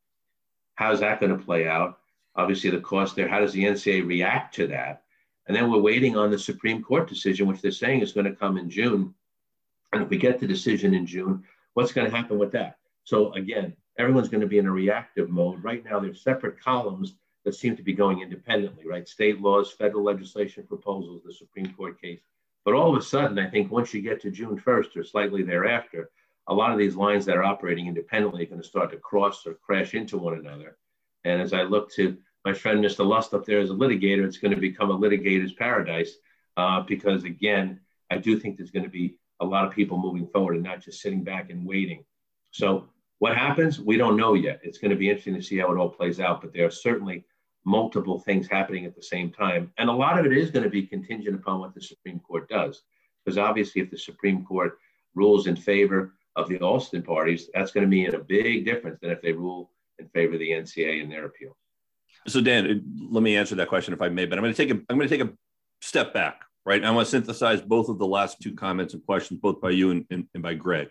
[0.76, 1.98] How's that going to play out?
[2.36, 3.28] Obviously, the cost there.
[3.28, 5.02] How does the NCAA react to that?
[5.46, 8.34] And then we're waiting on the Supreme Court decision, which they're saying is going to
[8.34, 9.14] come in June.
[9.92, 12.78] And if we get the decision in June, what's going to happen with that?
[13.04, 15.62] So again, everyone's going to be in a reactive mode.
[15.62, 17.14] Right now, there's separate columns
[17.44, 19.08] that seem to be going independently, right?
[19.08, 22.20] State laws, federal legislation proposals, the Supreme Court case.
[22.64, 25.44] But all of a sudden, I think once you get to June 1st or slightly
[25.44, 26.10] thereafter,
[26.48, 29.46] a lot of these lines that are operating independently are going to start to cross
[29.46, 30.76] or crash into one another.
[31.24, 33.04] And as I look to my friend Mr.
[33.04, 36.12] Lust up there as a litigator, it's going to become a litigator's paradise
[36.56, 37.80] uh, because, again,
[38.10, 40.80] I do think there's going to be a lot of people moving forward and not
[40.80, 42.04] just sitting back and waiting.
[42.52, 42.88] So
[43.18, 43.80] what happens?
[43.80, 44.60] We don't know yet.
[44.62, 46.70] It's going to be interesting to see how it all plays out, but there are
[46.70, 47.24] certainly
[47.64, 49.72] multiple things happening at the same time.
[49.78, 52.48] And a lot of it is going to be contingent upon what the Supreme Court
[52.48, 52.82] does.
[53.24, 54.78] Because obviously, if the Supreme Court
[55.14, 59.10] rules in favor of the Alston parties, that's going to mean a big difference than
[59.10, 61.56] if they rule in favor of the NCA in their appeal.
[62.28, 64.26] So, Dan, let me answer that question if I may.
[64.26, 65.32] But I'm going to take a I'm going to take a
[65.80, 66.84] step back, right?
[66.84, 69.90] I want to synthesize both of the last two comments and questions, both by you
[69.90, 70.88] and, and, and by Gregg.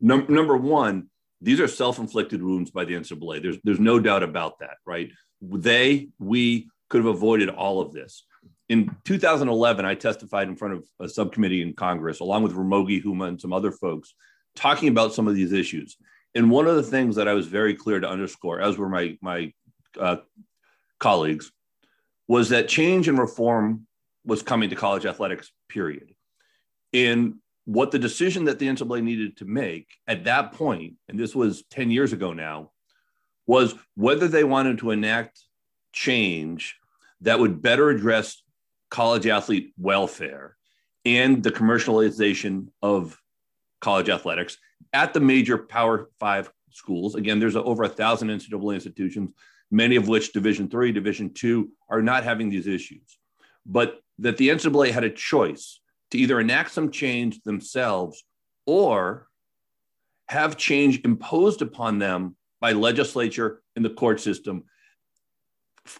[0.00, 1.08] Num- number one,
[1.40, 3.42] these are self-inflicted wounds by the NCAA.
[3.42, 5.10] There's there's no doubt about that, right?
[5.42, 8.24] They, we could have avoided all of this.
[8.68, 13.28] In 2011, I testified in front of a subcommittee in Congress, along with Ramogi Huma
[13.28, 14.14] and some other folks,
[14.54, 15.96] talking about some of these issues.
[16.34, 19.16] And one of the things that I was very clear to underscore, as were my
[19.20, 19.52] my
[19.98, 20.16] uh,
[20.98, 21.52] colleagues,
[22.26, 23.86] was that change and reform
[24.24, 25.52] was coming to college athletics.
[25.68, 26.14] Period.
[26.92, 27.36] And
[27.66, 31.64] what the decision that the NCAA needed to make at that point, and this was
[31.70, 32.70] 10 years ago now,
[33.46, 35.40] was whether they wanted to enact
[35.92, 36.76] change
[37.20, 38.42] that would better address
[38.90, 40.56] college athlete welfare
[41.04, 43.20] and the commercialization of
[43.84, 44.56] college athletics
[44.94, 47.14] at the major Power Five schools.
[47.14, 49.32] Again, there's over a thousand NCAA institutions,
[49.70, 53.18] many of which Division Three, Division Two are not having these issues,
[53.66, 55.80] but that the NCAA had a choice
[56.10, 58.24] to either enact some change themselves
[58.66, 59.28] or
[60.28, 64.64] have change imposed upon them by legislature and the court system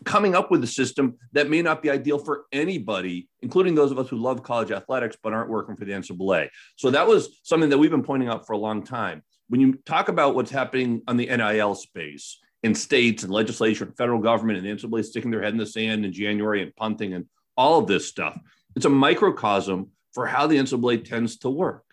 [0.05, 3.99] coming up with a system that may not be ideal for anybody, including those of
[3.99, 6.49] us who love college athletics but aren't working for the NCAA.
[6.76, 9.22] So that was something that we've been pointing out for a long time.
[9.49, 13.97] When you talk about what's happening on the NIL space in states and legislature and
[13.97, 17.12] federal government and the NCAA sticking their head in the sand in January and punting
[17.12, 17.26] and
[17.57, 18.39] all of this stuff,
[18.74, 21.85] it's a microcosm for how the NCAA tends to work.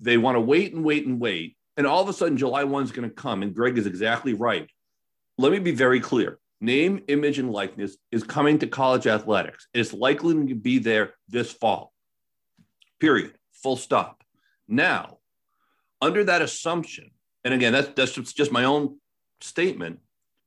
[0.00, 1.56] They want to wait and wait and wait.
[1.76, 3.42] And all of a sudden, July 1 is going to come.
[3.42, 4.68] And Gregg is exactly right.
[5.38, 9.66] Let me be very clear name, image, and likeness is coming to college athletics.
[9.72, 11.92] It's likely to be there this fall.
[12.98, 13.32] Period.
[13.62, 14.22] Full stop.
[14.68, 15.18] Now,
[16.00, 17.10] under that assumption,
[17.44, 18.98] and again, that's, that's just my own
[19.40, 20.00] statement,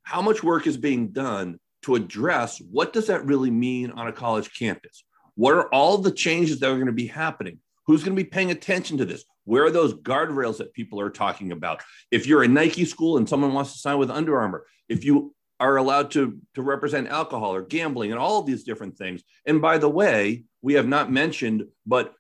[0.04, 4.14] how much work is being done to address what does that really mean on a
[4.14, 5.04] college campus?
[5.36, 7.60] What are all the changes that are going to be happening?
[7.86, 9.26] Who's going to be paying attention to this?
[9.46, 11.82] Where are those guardrails that people are talking about?
[12.12, 15.34] If you're a Nike school and someone wants to sign with Under Armour, if you
[15.64, 19.24] are allowed to, to represent alcohol or gambling and all of these different things.
[19.46, 22.14] And by the way, we have not mentioned, but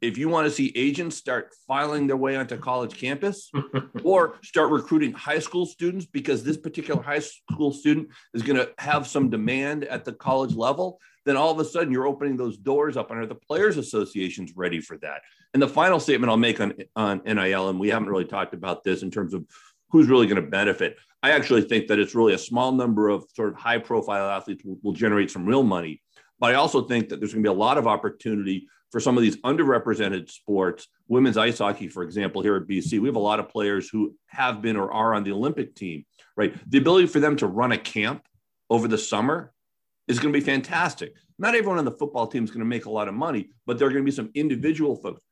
[0.00, 3.50] if you want to see agents start filing their way onto college campus
[4.04, 8.70] or start recruiting high school students because this particular high school student is going to
[8.78, 12.58] have some demand at the college level, then all of a sudden you're opening those
[12.58, 15.22] doors up and are the players associations ready for that.
[15.52, 18.84] And the final statement I'll make on, on NIL, and we haven't really talked about
[18.84, 19.44] this in terms of
[19.94, 20.96] who's really going to benefit.
[21.22, 24.64] I actually think that it's really a small number of sort of high profile athletes
[24.64, 26.02] will, will generate some real money.
[26.40, 29.16] But I also think that there's going to be a lot of opportunity for some
[29.16, 33.20] of these underrepresented sports, women's ice hockey, for example, here at BC, we have a
[33.20, 36.04] lot of players who have been or are on the Olympic team,
[36.36, 36.52] right?
[36.68, 38.26] The ability for them to run a camp
[38.70, 39.52] over the summer
[40.08, 41.14] is going to be fantastic.
[41.38, 43.78] Not everyone on the football team is going to make a lot of money, but
[43.78, 45.22] there are going to be some individual folks,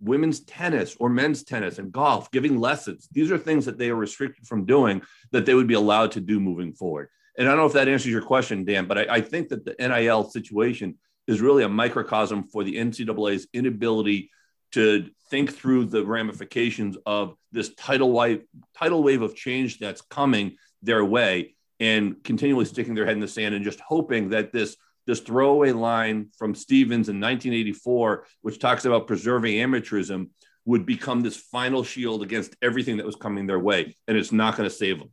[0.00, 3.08] women's tennis or men's tennis and golf, giving lessons.
[3.12, 6.20] These are things that they are restricted from doing that they would be allowed to
[6.20, 7.08] do moving forward.
[7.36, 9.64] And I don't know if that answers your question, Dan, but I, I think that
[9.64, 14.30] the NIL situation is really a microcosm for the NCAA's inability
[14.72, 18.42] to think through the ramifications of this tidal wave,
[18.76, 23.28] tidal wave of change that's coming their way and continually sticking their head in the
[23.28, 24.76] sand and just hoping that this
[25.06, 30.28] this throwaway line from Stevens in 1984, which talks about preserving amateurism,
[30.64, 34.56] would become this final shield against everything that was coming their way, and it's not
[34.56, 35.10] going to save them.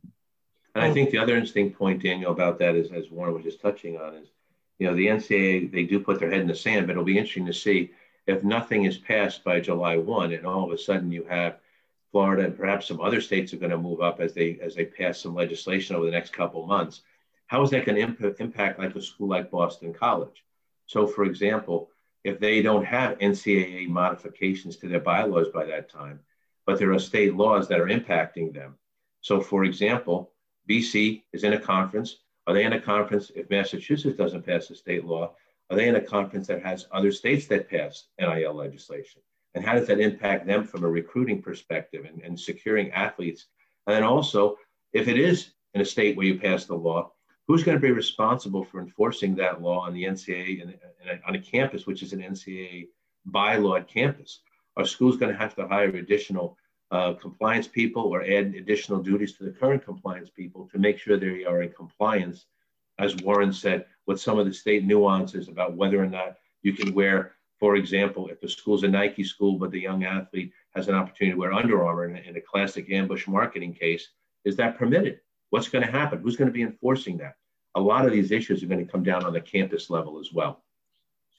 [0.74, 3.60] And I think the other interesting point, Daniel, about that is, as Warren was just
[3.60, 4.28] touching on, is
[4.78, 7.18] you know, the NCAA, they do put their head in the sand, but it'll be
[7.18, 7.90] interesting to see
[8.26, 11.58] if nothing is passed by July 1 and all of a sudden you have
[12.12, 14.84] Florida and perhaps some other states are going to move up as they as they
[14.84, 17.02] pass some legislation over the next couple months.
[17.48, 20.44] How is that going to imp- impact like a school like Boston College?
[20.86, 21.90] So, for example,
[22.24, 26.20] if they don't have NCAA modifications to their bylaws by that time,
[26.66, 28.76] but there are state laws that are impacting them.
[29.20, 30.32] So, for example,
[30.68, 32.18] BC is in a conference
[32.48, 35.34] are they in a conference, if Massachusetts doesn't pass a state law,
[35.68, 39.20] are they in a conference that has other states that pass NIL legislation?
[39.54, 43.48] And how does that impact them from a recruiting perspective and, and securing athletes?
[43.86, 44.56] And then also,
[44.94, 47.12] if it is in a state where you pass the law,
[47.48, 50.78] who's going to be responsible for enforcing that law on the NCAA and,
[51.08, 52.88] and on a campus, which is an NCAA
[53.30, 54.40] bylaw campus?
[54.76, 56.56] Are schools going to have to hire additional
[56.90, 61.16] uh, compliance people or add additional duties to the current compliance people to make sure
[61.16, 62.46] they are in compliance,
[62.98, 66.94] as Warren said, with some of the state nuances about whether or not you can
[66.94, 70.94] wear, for example, if the school's a Nike school, but the young athlete has an
[70.94, 74.08] opportunity to wear Under Armour in, in a classic ambush marketing case,
[74.44, 75.20] is that permitted?
[75.50, 76.20] What's going to happen?
[76.20, 77.34] Who's going to be enforcing that?
[77.74, 80.32] A lot of these issues are going to come down on the campus level as
[80.32, 80.62] well.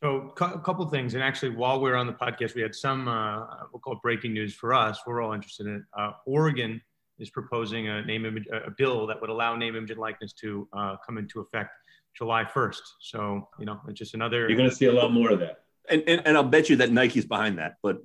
[0.01, 2.73] So a couple of things, and actually, while we are on the podcast, we had
[2.73, 5.01] some uh, we'll call it breaking news for us.
[5.05, 5.81] We're all interested in it.
[5.97, 6.81] Uh, Oregon
[7.17, 10.69] is proposing a name image, a bill that would allow name, image, and likeness to
[10.71, 11.71] uh, come into effect
[12.15, 12.81] July 1st.
[13.01, 14.47] So you know, it's just another.
[14.47, 15.63] You're going to see a lot more of that.
[15.89, 18.01] And, and, and I'll bet you that Nike's behind that, but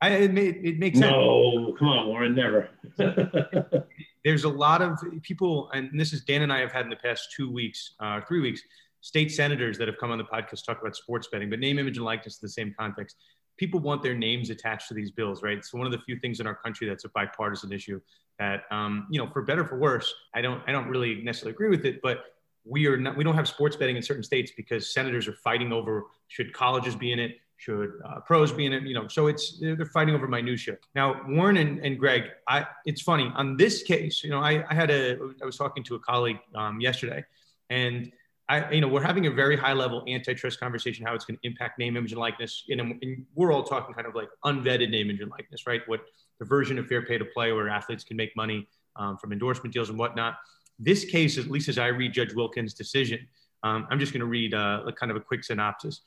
[0.00, 1.10] I, it, may, it makes sense.
[1.10, 2.68] No, come on, Warren, never.
[4.24, 6.96] There's a lot of people, and this is Dan and I have had in the
[6.96, 8.62] past two weeks, uh, three weeks
[9.04, 11.98] state senators that have come on the podcast talk about sports betting, but name, image,
[11.98, 13.16] and likeness in the same context.
[13.58, 15.62] People want their names attached to these bills, right?
[15.62, 18.00] So one of the few things in our country that's a bipartisan issue
[18.38, 21.68] that, um, you know, for better for worse, I don't, I don't really necessarily agree
[21.68, 22.24] with it, but
[22.64, 25.70] we are not, we don't have sports betting in certain states because senators are fighting
[25.70, 29.08] over should colleges be in it, should uh, pros be in it, you know.
[29.08, 30.76] So it's they're fighting over minutia.
[30.94, 34.22] Now Warren and, and Greg, I it's funny on this case.
[34.22, 37.24] You know, I, I had a I was talking to a colleague um, yesterday,
[37.70, 38.12] and
[38.48, 41.46] I, you know, we're having a very high level antitrust conversation, how it's going to
[41.48, 42.64] impact name, image, and likeness.
[42.66, 45.80] You know, and we're all talking kind of like unvetted name, image, and likeness, right?
[45.86, 46.00] What
[46.38, 49.72] the version of fair pay to play where athletes can make money um, from endorsement
[49.72, 50.36] deals and whatnot.
[50.78, 53.26] This case, at least as I read Judge Wilken's decision,
[53.62, 56.02] um, I'm just going to read uh, kind of a quick synopsis.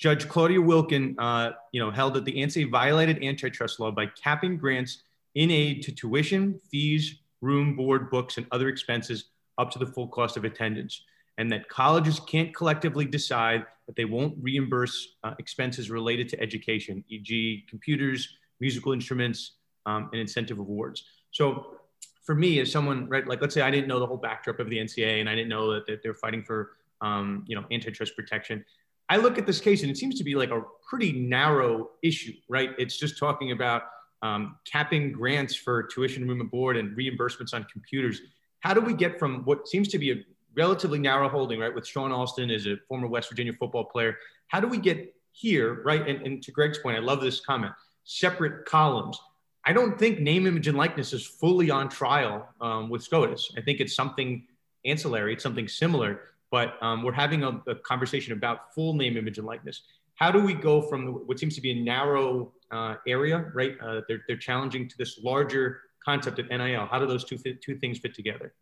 [0.00, 4.56] Judge Claudia Wilken, uh, you know, held that the NCAA violated antitrust law by capping
[4.56, 5.02] grants
[5.34, 9.26] in aid to tuition, fees, room, board, books, and other expenses
[9.58, 11.02] up to the full cost of attendance
[11.40, 17.02] and that colleges can't collectively decide that they won't reimburse uh, expenses related to education,
[17.08, 19.52] e.g., computers, musical instruments,
[19.86, 21.04] um, and incentive awards.
[21.30, 21.78] So,
[22.24, 24.68] for me, as someone, right, like let's say I didn't know the whole backdrop of
[24.68, 28.14] the nca and I didn't know that, that they're fighting for, um, you know, antitrust
[28.14, 28.62] protection.
[29.10, 32.32] I look at this case and it seems to be like a pretty narrow issue,
[32.48, 32.70] right?
[32.78, 33.82] It's just talking about
[34.22, 38.20] um, capping grants for tuition, room and board, and reimbursements on computers.
[38.60, 40.16] How do we get from what seems to be a
[40.56, 41.74] relatively narrow holding, right?
[41.74, 44.16] With Shawne Alston as a former West Virginia football player.
[44.48, 46.06] How do we get here, right?
[46.08, 47.72] And, and to Gregg's point, I love this comment.
[48.04, 49.18] separate columns.
[49.64, 53.52] I don't think name, image, and likeness is fully on trial um, with SCOTUS.
[53.56, 54.46] I think it's something
[54.84, 59.38] ancillary, it's something similar, but um, we're having a, a, conversation about full name, image,
[59.38, 59.82] and likeness.
[60.14, 63.76] How do we go from what seems to be a narrow uh, area, right?
[63.80, 66.86] Uh, they're, they're challenging to this larger concept of NIL.
[66.86, 68.52] How do those two, fit, two things fit together?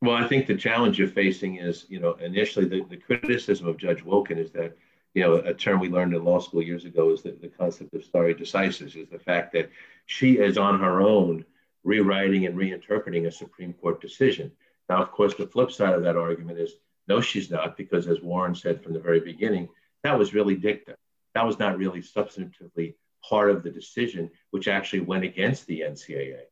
[0.00, 3.78] Well, I think the challenge you're facing is, you know, initially the, the criticism of
[3.78, 4.76] Judge Wilken is that,
[5.14, 8.04] you know, a term we learned in law school years ago is the concept of
[8.04, 9.70] stare decisis, is the fact that
[10.06, 11.44] she is on her own
[11.82, 14.52] rewriting and reinterpreting a Supreme Court decision.
[14.88, 16.74] Now, of course, the flip side of that argument is
[17.08, 19.68] no, she's not, because as Warren said from the very beginning,
[20.04, 20.96] that was really dicta.
[21.34, 22.94] That was not really substantively
[23.28, 26.42] part of the decision, which actually went against the NCAA.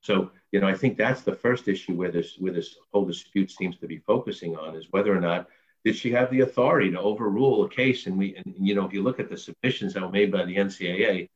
[0.00, 3.50] So, you know, I think that's the first issue where this where this whole dispute
[3.50, 5.48] seems to be focusing on is whether or not
[5.84, 8.06] did she have the authority to overrule a case?
[8.06, 10.44] And we, and, you know, if you look at the submissions that were made by
[10.44, 11.28] the NCAA,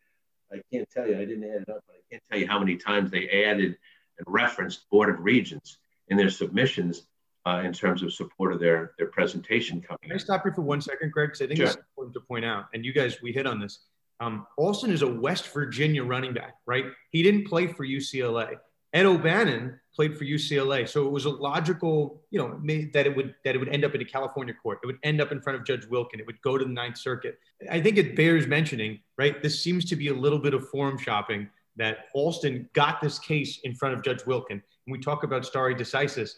[0.52, 2.58] I can't tell you, I didn't add it up, but I can't tell you how
[2.58, 3.76] many times they added
[4.18, 7.06] and referenced Board of Regents in their submissions
[7.47, 9.99] uh, in terms of support of their their presentation coming.
[10.03, 11.28] Can I stop you for one second, Gregg?
[11.28, 11.66] Because I think sure.
[11.66, 13.80] it's important to point out, and you guys, we hit on this.
[14.20, 16.84] Um, Alston is a West Virginia running back, right?
[17.11, 18.57] He didn't play for UCLA.
[18.93, 22.61] Ed O'Bannon played for UCLA, so it was a logical, you know,
[22.93, 24.80] that it would that it would end up in a California court.
[24.82, 26.18] It would end up in front of Judge Wilken.
[26.18, 27.38] It would go to the Ninth Circuit.
[27.70, 29.41] I think it bears mentioning, right?
[29.43, 33.61] This seems to be a little bit of forum shopping that Alston got this case
[33.62, 34.51] in front of Judge Wilken.
[34.51, 36.34] And we talk about stare decisis.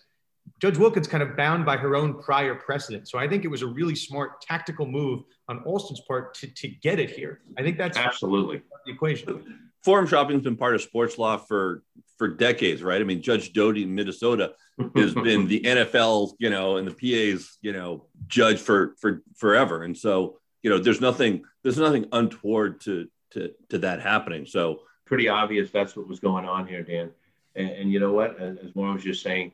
[0.61, 3.09] Judge Wilken's kind of bound by her own prior precedent.
[3.09, 6.69] So I think it was a really smart tactical move on Alston's part to, to
[6.69, 7.41] get it here.
[7.59, 9.59] I think that's absolutely the equation.
[9.83, 11.83] Forum shopping's been part of sports law for
[12.17, 13.01] for decades, right?
[13.01, 14.53] I mean, Judge Doty in Minnesota
[14.95, 19.83] has been the NFL, you know, and the PA's, you know, judge for for forever.
[19.83, 24.47] And so, you know, there's nothing there's nothing untoward to to to that happening.
[24.47, 27.11] So pretty obvious that's what was going on here, Dan.
[27.57, 28.41] And, and you know what?
[28.41, 29.53] As Maura was just saying,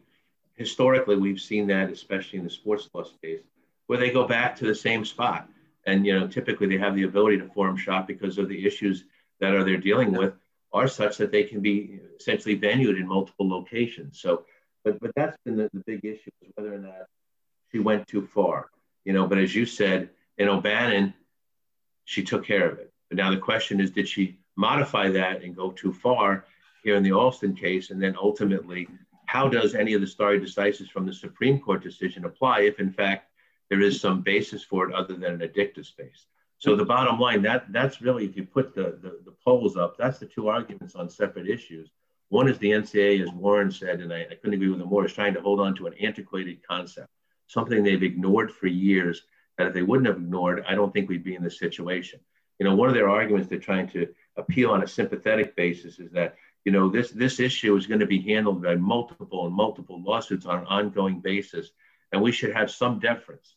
[0.59, 3.40] historically, we've seen that, especially in the sports law space,
[3.86, 5.48] where they go back to the same spot.
[5.86, 9.04] And, you know, typically they have the ability to forum shop because of the issues
[9.40, 10.34] that are they're dealing with
[10.72, 14.20] are such that they can be essentially venued in multiple locations.
[14.20, 14.44] So,
[14.84, 17.06] but, but that's been the, the big issue is whether or not
[17.70, 18.68] she went too far,
[19.04, 21.14] you know, but as you said, in O'Bannon,
[22.04, 22.92] she took care of it.
[23.09, 26.44] But now the question is, did she modify that and go too far
[26.82, 27.90] here in the Alston case?
[27.90, 28.88] And then ultimately
[29.29, 32.91] how does any of the stare decisis from the Supreme Court decision apply if, in
[32.91, 33.31] fact,
[33.68, 36.24] there is some basis for it other than an addictive space?
[36.57, 39.99] So the bottom line, that that's really, if you put the, the, the polls up,
[39.99, 41.91] that's the two arguments on separate issues.
[42.31, 45.05] One is the NCA, as Warren said, and I, I couldn't agree with him more,
[45.05, 47.09] is trying to hold on to an antiquated concept,
[47.49, 49.24] something they've ignored for years,
[49.59, 52.18] that if they wouldn't have ignored, I don't think we'd be in this situation.
[52.59, 54.09] You know, one of their arguments they're trying to
[54.39, 56.37] appeal on a sympathetic basis is that
[56.68, 60.44] you know, this, this issue is going to be handled by multiple and multiple lawsuits
[60.44, 61.70] on an ongoing basis.
[62.12, 63.54] And we should have some deference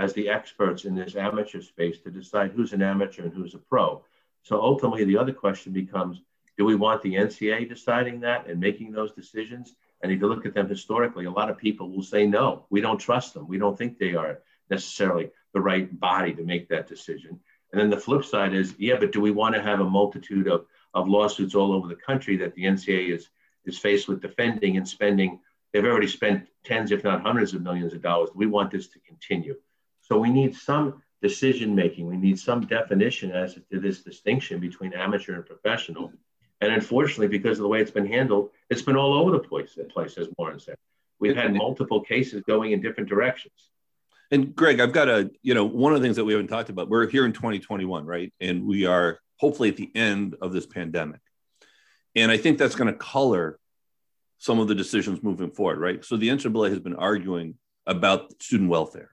[0.00, 3.58] as the experts in this amateur space to decide who's an amateur and who's a
[3.58, 4.02] pro.
[4.42, 6.22] So ultimately, the other question becomes
[6.58, 9.76] do we want the NCA deciding that and making those decisions?
[10.02, 12.80] And if you look at them historically, a lot of people will say, no, we
[12.80, 13.46] don't trust them.
[13.46, 17.38] We don't think they are necessarily the right body to make that decision.
[17.70, 20.48] And then the flip side is, yeah, but do we want to have a multitude
[20.48, 23.28] of of lawsuits all over the country that the NCA is
[23.64, 25.40] is faced with defending and spending.
[25.72, 28.30] They've already spent tens, if not hundreds of millions of dollars.
[28.34, 29.56] We want this to continue.
[30.02, 32.06] So we need some decision making.
[32.06, 36.12] We need some definition as to this distinction between amateur and professional.
[36.60, 39.78] And unfortunately, because of the way it's been handled, it's been all over the place,
[39.90, 40.76] place as Warren said.
[41.18, 43.70] We've had multiple cases going in different directions.
[44.30, 46.70] And Gregg, I've got a, you know, one of the things that we haven't talked
[46.70, 48.32] about, we're here in 2021, right?
[48.40, 51.20] And we are hopefully at the end of this pandemic.
[52.16, 53.58] And I think that's going to color
[54.38, 56.04] some of the decisions moving forward, right?
[56.04, 57.54] So the NCAA has been arguing
[57.86, 59.10] about student welfare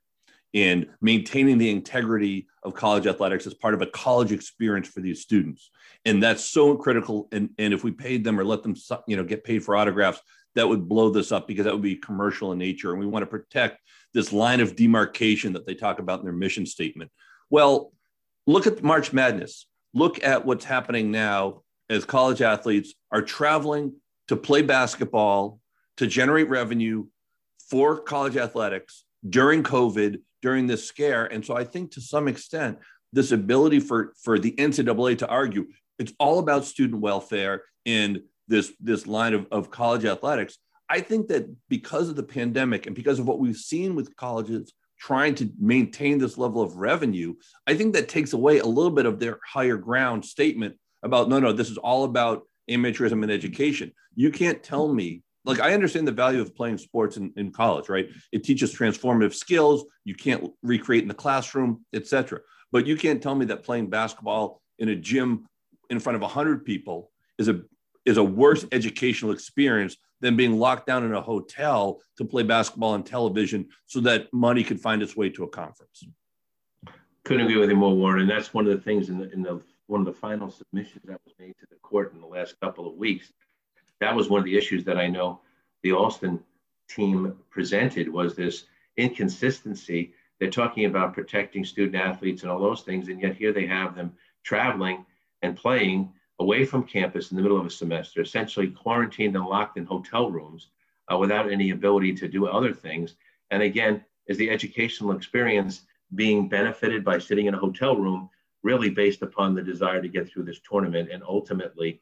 [0.54, 5.22] and maintaining the integrity of college athletics as part of a college experience for these
[5.22, 5.72] students.
[6.06, 7.30] And that's so critical.
[7.32, 8.76] And, and if we paid them or let them,
[9.08, 10.20] you know, get paid for autographs,
[10.56, 12.92] that would blow this up because that would be commercial in nature.
[12.92, 13.80] And we want to protect
[14.14, 17.10] this line of demarcation that they talk about in their mission statement.
[17.50, 17.94] Well,
[18.46, 23.94] look at March Madness look at what's happening now as college athletes are traveling
[24.28, 25.60] to play basketball
[25.98, 27.06] to generate revenue
[27.70, 31.26] for college athletics during COVID, during this scare.
[31.26, 32.80] And so I think to some extent,
[33.14, 35.68] this ability for, for the NCAA to argue
[36.00, 40.58] it's all about student welfare in this, this line of, of college athletics.
[40.90, 44.74] I think that because of the pandemic and because of what we've seen with colleges
[45.02, 47.34] trying to maintain this level of revenue,
[47.66, 51.40] I think that takes away a little bit of their higher ground statement about no,
[51.40, 53.92] no, this is all about amateurism and education.
[54.16, 57.90] You can't tell me like I understand the value of playing sports in, in college,
[57.90, 58.10] right?
[58.32, 59.86] It teaches transformative skills.
[60.06, 62.42] You can't recreate in the classroom, etc.
[62.72, 65.48] But you can't tell me that playing basketball in a gym
[65.90, 67.62] in front of 100 people is a
[68.06, 72.94] is a worse educational experience than being locked down in a hotel to play basketball
[72.94, 76.06] on television so that money could find its way to a conference.
[77.24, 78.22] Couldn't agree with you more, Warren.
[78.22, 81.04] And that's one of the things in the, in the one of the final submissions
[81.06, 83.34] that was made to the court in the last couple of weeks.
[84.00, 85.42] That was one of the issues that I know
[85.84, 86.40] the Alston
[86.90, 88.66] team presented was this
[88.98, 90.14] inconsistency.
[90.40, 93.96] They're talking about protecting student athletes and all those things, and yet here they have
[93.96, 95.06] them traveling
[95.42, 96.12] and playing
[96.42, 100.32] away from campus in the middle of a semester, essentially quarantined and locked in hotel
[100.32, 100.70] rooms
[101.12, 103.16] uh, without any ability to do other things.
[103.52, 105.84] And again, is the educational experience
[106.16, 108.28] being benefited by sitting in a hotel room
[108.64, 112.02] really based upon the desire to get through this tournament and ultimately,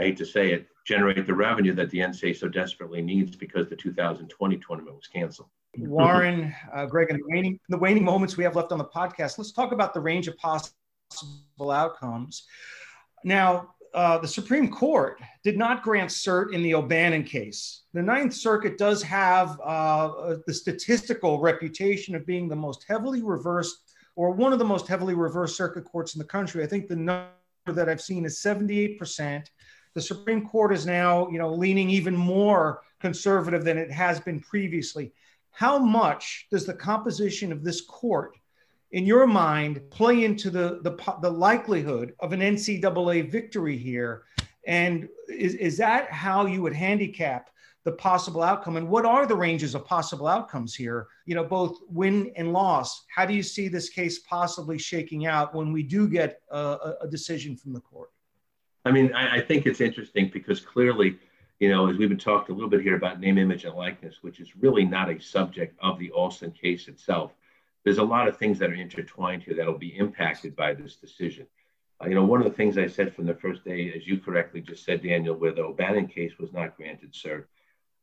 [0.00, 3.68] I hate to say it, generate the revenue that the NCAA so desperately needs because
[3.68, 5.48] the 2020 tournament was canceled.
[5.76, 9.38] Warren, uh, Gregg, in the, waning, the waning moments we have left on the podcast,
[9.38, 12.46] let's talk about the range of possible outcomes.
[13.24, 17.82] Now, uh, the Supreme Court did not grant cert in the O'Bannon case.
[17.92, 23.94] The Ninth Circuit does have uh, the statistical reputation of being the most heavily reversed
[24.16, 26.62] or one of the most heavily reversed circuit courts in the country.
[26.62, 27.30] I think the number
[27.66, 29.46] that I've seen is 78%.
[29.94, 34.40] The Supreme Court is now, you know, leaning even more conservative than it has been
[34.40, 35.12] previously.
[35.50, 38.36] How much does the composition of this court
[38.92, 44.24] in your mind play into the, the, the likelihood of an NCAA victory here?
[44.66, 47.50] And is, is that how you would handicap
[47.84, 48.76] the possible outcome?
[48.76, 51.08] And what are the ranges of possible outcomes here?
[51.24, 53.04] You know, both win and loss.
[53.14, 57.08] How do you see this case possibly shaking out when we do get a, a
[57.08, 58.10] decision from the court?
[58.84, 61.18] I mean, I, I think it's interesting because clearly,
[61.58, 64.16] you know, as we've been talking a little bit here about name, image, and likeness,
[64.22, 67.32] which is really not a subject of the Alston case itself
[67.84, 71.46] there's a lot of things that are intertwined here that'll be impacted by this decision.
[72.02, 74.18] Uh, you know, one of the things I said from the first day, as you
[74.18, 77.44] correctly just said, Daniel, where the O'Bannon case was not granted cert,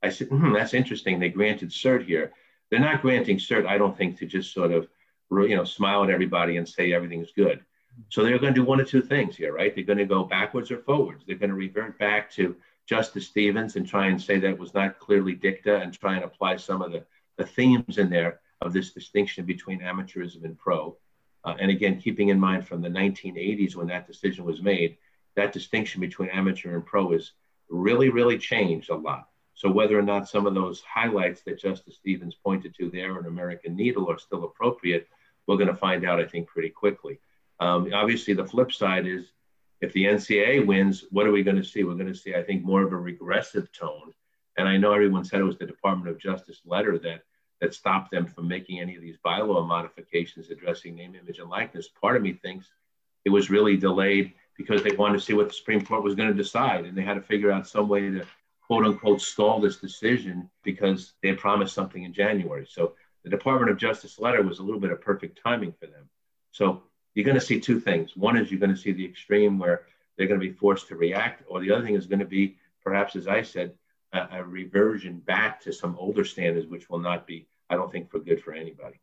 [0.03, 1.19] I said, hmm, that's interesting.
[1.19, 2.33] They granted cert here.
[2.69, 4.87] They're not granting cert, I don't think, to just sort of,
[5.31, 7.63] you know, smile at everybody and say everything's good.
[8.09, 9.73] So they're going to do one of two things here, right?
[9.73, 11.23] They're going to go backwards or forwards.
[11.25, 12.55] They're going to revert back to
[12.85, 16.57] Justice Stevens and try and say that was not clearly dicta and try and apply
[16.57, 17.03] some of the,
[17.37, 20.97] the themes in there of this distinction between amateurism and pro.
[21.43, 24.97] Uh, and again, keeping in mind from the 1980s when that decision was made,
[25.35, 27.33] that distinction between amateur and pro is
[27.69, 29.29] really, really changed a lot.
[29.53, 33.25] So whether or not some of those highlights that Justice Stevens pointed to there in
[33.25, 35.07] American Needle are still appropriate,
[35.47, 37.19] we're going to find out, I think, pretty quickly.
[37.59, 39.31] Um, obviously, the flip side is
[39.81, 41.83] if the NCAA wins, what are we going to see?
[41.83, 44.13] We're going to see, I think, more of a regressive tone.
[44.57, 47.23] And I know everyone said it was the Department of Justice letter that
[47.61, 51.89] that stopped them from making any of these bylaw modifications addressing name, image, and likeness.
[52.01, 52.69] Part of me thinks
[53.25, 56.29] it was really delayed because they wanted to see what the Supreme Court was going
[56.29, 58.25] to decide, and they had to figure out some way to
[58.65, 62.67] quote unquote stall this decision because they promised something in January.
[62.69, 62.93] So
[63.23, 66.09] the Department of Justice letter was a little bit of perfect timing for them.
[66.51, 66.83] So
[67.13, 68.15] you're going to see two things.
[68.15, 69.83] One is you're going to see the extreme where
[70.17, 72.57] they're going to be forced to react, or the other thing is going to be,
[72.83, 73.73] perhaps as I said,
[74.13, 78.09] a, a reversion back to some older standards, which will not be, I don't think,
[78.09, 78.99] for good for anybody.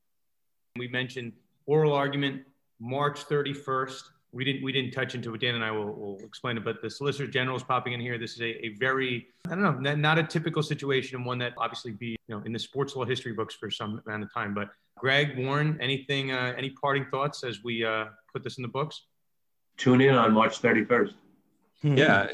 [0.76, 1.32] We mentioned
[1.66, 2.42] oral argument
[2.80, 4.02] March 31st.
[4.32, 5.40] We didn't we didn't touch into it.
[5.40, 8.18] Dan and I will, will explain it, but the Solicitor General is popping in here.
[8.18, 11.38] This is a, a very I don't know not, not a typical situation, and one
[11.38, 14.34] that obviously be you know in the sports law history books for some amount of
[14.34, 14.52] time.
[14.52, 18.68] But Gregg Warren, anything uh, any parting thoughts as we uh, put this in the
[18.68, 19.02] books?
[19.76, 21.14] Tune in on March 31st.
[21.82, 22.28] Yeah,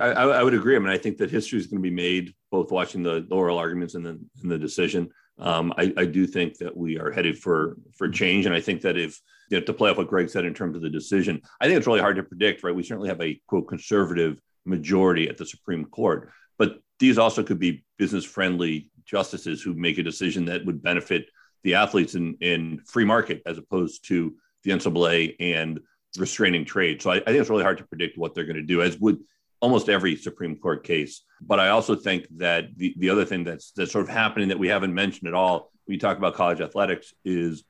[0.00, 0.76] I, I, would agree.
[0.76, 3.58] I mean, I think that history is going to be made both watching the oral
[3.58, 5.10] arguments and then the decision.
[5.38, 8.82] Um, I, I, do think that we are headed for for change, and I think
[8.82, 9.20] that if
[9.50, 11.78] you know, to play off what Gregg said in terms of the decision, I think
[11.78, 12.62] it's really hard to predict.
[12.62, 12.74] Right?
[12.74, 17.58] We certainly have a quote conservative majority at the Supreme Court, but these also could
[17.58, 21.26] be business friendly justices who make a decision that would benefit
[21.64, 25.80] the athletes in in free market as opposed to the NCAA and
[26.18, 27.00] restraining trade.
[27.02, 28.98] So I, I think it's really hard to predict what they're going to do, as
[28.98, 29.18] would
[29.62, 31.22] almost every Supreme Court case.
[31.40, 34.58] But I also think that the, the other thing that's that's sort of happening that
[34.58, 37.64] we haven't mentioned at all when you talk about college athletics is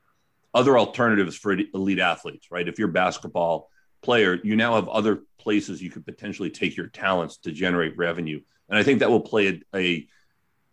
[0.53, 2.67] other alternatives for elite athletes, right?
[2.67, 3.69] If you're a basketball
[4.01, 8.41] player, you now have other places you could potentially take your talents to generate revenue.
[8.69, 10.07] And I think that will play a, a,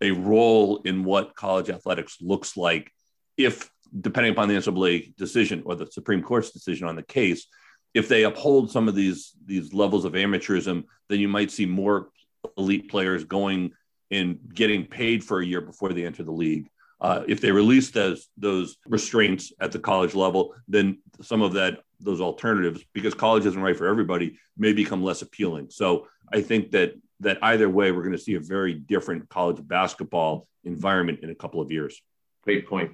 [0.00, 2.92] a role in what college athletics looks like
[3.36, 7.46] if, depending upon the NCAA decision or the Supreme Court's decision on the case,
[7.94, 12.10] if they uphold some of these these levels of amateurism, then you might see more
[12.56, 13.72] elite players going
[14.10, 16.68] and getting paid for a year before they enter the league.
[17.00, 21.80] Uh, if they release those those restraints at the college level, then some of that
[21.98, 25.68] those alternatives, because college isn't right for everybody, may become less appealing.
[25.70, 29.58] So I think that that either way, we're going to see a very different college
[29.66, 32.00] basketball environment in a couple of years.
[32.42, 32.92] Great point.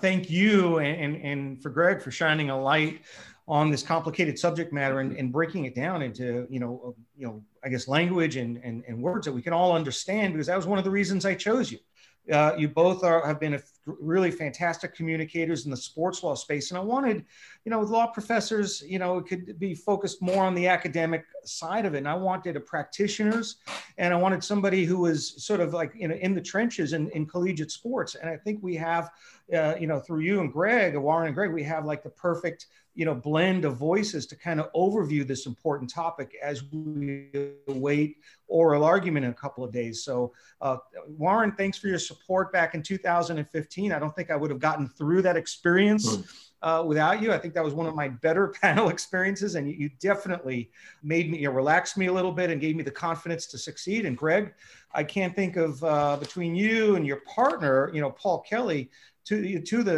[0.00, 3.02] Thank you and, and, and for Gregg for shining a light
[3.46, 7.42] on this complicated subject matter and, and breaking it down into you know you know
[7.62, 10.66] I guess language and, and and words that we can all understand because that was
[10.66, 11.78] one of the reasons I chose you.
[12.32, 16.70] Uh, you both are have been a, really fantastic communicators in the sports law space,
[16.70, 17.22] and I wanted,
[17.66, 21.26] you know, with law professors, you know, it could be focused more on the academic
[21.44, 21.98] side of it.
[21.98, 23.56] And I wanted a practitioners,
[23.98, 27.10] and I wanted somebody who was sort of like you know in the trenches in,
[27.10, 28.14] in collegiate sports.
[28.14, 29.10] And I think we have,
[29.54, 32.68] uh, you know, through you and Gregg, Warren and Gregg, we have like the perfect
[32.94, 37.28] you know blend of voices to kind of overview this important topic as we
[37.68, 40.04] await oral argument in a couple of days.
[40.04, 40.76] So uh,
[41.08, 44.88] warren thanks for your support back in 2015 i don't think i would have gotten
[44.88, 46.24] through that experience mm.
[46.62, 47.32] uh, without you.
[47.32, 50.70] I think that was one of my better panel experiences and you, you definitely
[51.02, 53.58] made me you know, relax me a little bit and gave me the confidence to
[53.58, 54.06] succeed.
[54.06, 54.54] And gregg
[54.94, 58.90] i can't think of uh, between you and your partner you know paul kelly
[59.26, 59.92] to to the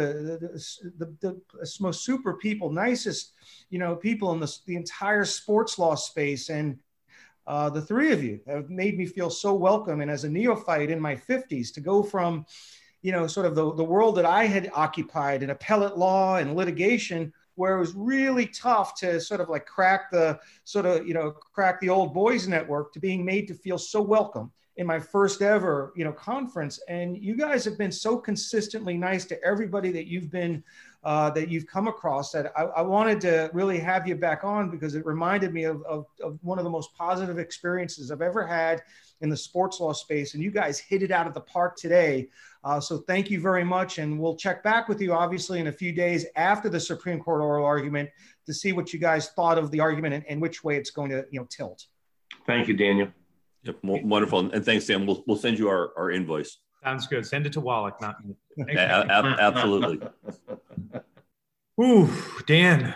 [0.97, 3.33] the, the, the most super people, nicest
[3.69, 6.77] you know people in the, the entire sports law space, and
[7.45, 10.01] uh, the three of you have made me feel so welcome.
[10.01, 12.45] And as a neophyte in my 50s, to go from
[13.01, 16.55] you know sort of the, the world that I had occupied in appellate law and
[16.55, 21.13] litigation where it was really tough to sort of like crack the sort of you
[21.13, 24.99] know crack the old boys network to being made to feel so welcome in my
[24.99, 29.91] first ever you know conference and you guys have been so consistently nice to everybody
[29.91, 30.63] that you've been
[31.03, 34.69] uh, that you've come across that I, I, wanted to really have you back on
[34.69, 38.45] because it reminded me of, of, of, one of the most positive experiences I've ever
[38.45, 38.81] had
[39.21, 40.33] in the sports law space.
[40.33, 42.27] And you guys hit it out of the park today.
[42.63, 43.99] Uh, so thank you very much.
[43.99, 47.41] And we'll check back with you, obviously, in a few days after the Supreme Court
[47.41, 48.09] oral argument
[48.45, 51.11] to see what you guys thought of the argument and, and which way it's going
[51.11, 51.85] to you know, tilt.
[52.45, 53.09] Thank you, Daniel.
[53.67, 54.51] Yep, wonderful.
[54.51, 55.05] And thanks, Sam.
[55.05, 56.57] We'll, we'll send you our, our invoice.
[56.83, 57.25] Sounds good.
[57.25, 58.35] Send it to Wallach, not me.
[58.77, 60.07] absolutely.
[61.81, 62.09] Ooh,
[62.45, 62.95] Dan,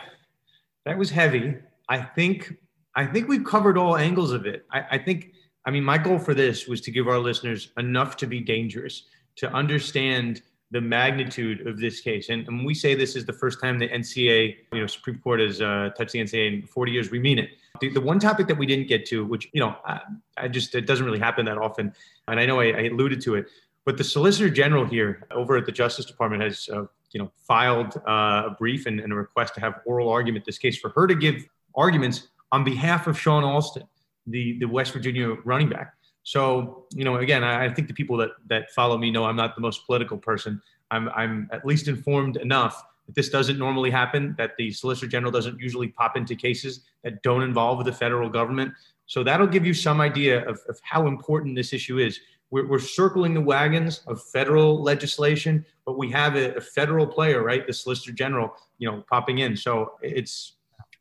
[0.86, 1.56] that was heavy.
[1.90, 2.56] I think
[2.96, 4.66] I think we've covered all angles of it.
[4.72, 5.34] I, I think
[5.66, 9.04] I mean my goal for this was to give our listeners enough to be dangerous,
[9.38, 10.42] to understand
[10.72, 12.30] the magnitude of this case.
[12.30, 15.42] And, and we say this is the first time the NCA, you know, Supreme Court
[15.42, 17.50] has uh, touched the NCA in 40 years, we mean it.
[17.82, 20.00] The, the one topic that we didn't get to, which, you know, I,
[20.38, 21.94] I just, it doesn't really happen that often.
[22.30, 23.48] And I know I, I, alluded to it,
[23.84, 27.98] but the Solicitor General here over at the Justice Department has, uh, you know, filed
[28.08, 31.06] uh, a brief and, and a request to have oral argument this case for her
[31.06, 31.44] to give
[31.76, 33.84] arguments on behalf of Shawne Alston,
[34.28, 35.96] the, the West Virginia running back.
[36.24, 39.36] So, you know, again, I, I think the people that, that follow me know I'm
[39.36, 40.62] not the most political person.
[40.92, 45.32] I'm, I'm at least informed enough that this doesn't normally happen, that the Solicitor General
[45.32, 48.74] doesn't usually pop into cases that don't involve the federal government.
[49.08, 52.20] So that'll give you some idea of, of how important this issue is.
[52.52, 57.44] We're, we're circling the wagons of federal legislation, but we have a, a federal player,
[57.44, 57.66] right?
[57.66, 59.56] The Solicitor General, you know, popping in.
[59.56, 60.54] So it's,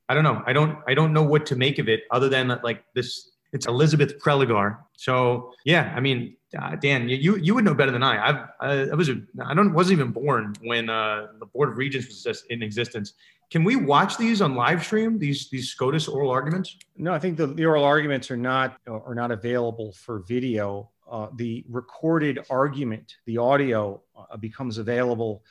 [0.08, 0.42] I don't know.
[0.46, 3.29] I don't, I don't know what to make of it other than that like this
[3.53, 4.78] it's Elizabeth Prelogar.
[4.96, 8.28] So yeah, I mean, uh, Dan, you you would know better than I.
[8.28, 11.78] I've, I, I was a, I don't wasn't even born when uh, the Board of
[11.78, 13.14] Regents was just in existence.
[13.51, 15.18] Can we watch these on live stream?
[15.18, 16.76] These these SCOTUS oral arguments?
[16.96, 20.90] No, I think the, the oral arguments are not are not available for video.
[21.11, 25.42] Uh, the recorded argument, the audio, uh, becomes available.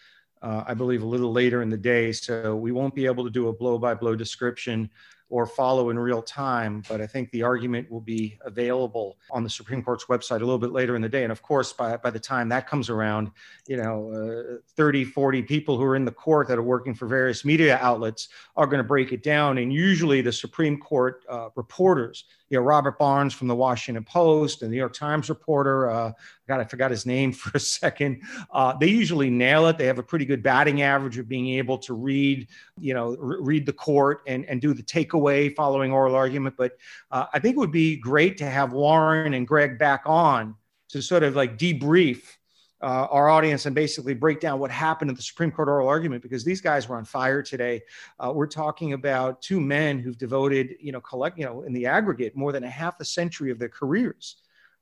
[0.42, 3.30] Uh, I believe a little later in the day, so we won't be able to
[3.30, 4.90] do a blow by blow description
[5.30, 6.84] or follow in real time.
[6.90, 10.58] But I think the argument will be available on the Supreme Court's website a little
[10.58, 11.24] bit later in the day.
[11.24, 13.32] And of course, by, by the time that comes around,
[13.68, 17.06] you know, uh, 30, 40 people who are in the court that are working for
[17.06, 19.60] various media outlets are going to break it down.
[19.60, 24.62] And usually the Supreme Court uh, reporters you know, Robert Barnes from the Washington Post,
[24.62, 25.90] and New York Times reporter.
[25.90, 26.12] Uh,
[26.48, 28.22] God, I forgot his name for a second.
[28.52, 29.78] Uh, they usually nail it.
[29.78, 32.48] They have a pretty good batting average of being able to read,
[32.80, 36.56] you know, read the court and, and do the takeaway following oral argument.
[36.58, 36.78] But
[37.12, 40.56] uh, I think it would be great to have Warren and Gregg back on
[40.90, 42.24] to sort of like debrief
[42.82, 46.24] uh, our audience and basically break down what happened at the Supreme Court oral argument
[46.24, 47.82] because these guys were on fire today.
[48.20, 51.86] Uh, we're talking about two men who've devoted, you know, collect, you know, in the
[51.86, 54.38] aggregate, more than a half a century of their careers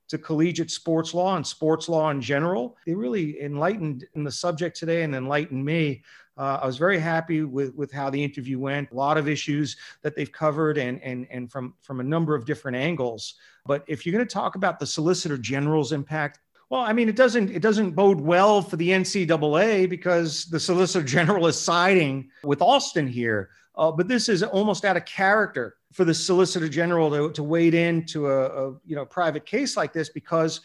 [0.10, 2.78] to collegiate sports law and sports law in general.
[2.86, 6.04] They really enlightened in the subject today and enlightened me
[6.38, 8.92] Uh, I was very happy with, with how the interview went.
[8.92, 12.46] A lot of issues that they've covered and, and, and from, from a number of
[12.46, 13.36] different angles.
[13.66, 16.40] But if you're going to talk about the Solicitor General's impact,
[16.70, 21.06] well, I mean, it doesn't it doesn't bode well for the NCAA because the Solicitor
[21.06, 23.50] General is siding with Alston here.
[23.76, 27.74] Uh, but this is almost out of character for the Solicitor General to, to wade
[27.74, 30.62] into a, a you know private case like this because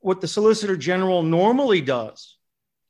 [0.00, 2.38] what the Solicitor General normally does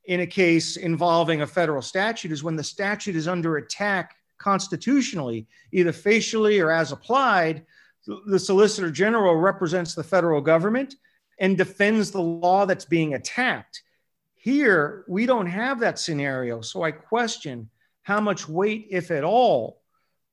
[0.04, 5.46] in a case involving a federal statute is when the statute is under attack constitutionally,
[5.72, 7.64] either facially or as applied,
[8.26, 10.96] the Solicitor General represents the federal government
[11.42, 13.82] and defends the law that's being attacked.
[14.36, 16.60] Here, we don't have that scenario.
[16.60, 17.68] So I question
[18.02, 19.82] how much weight, if at all,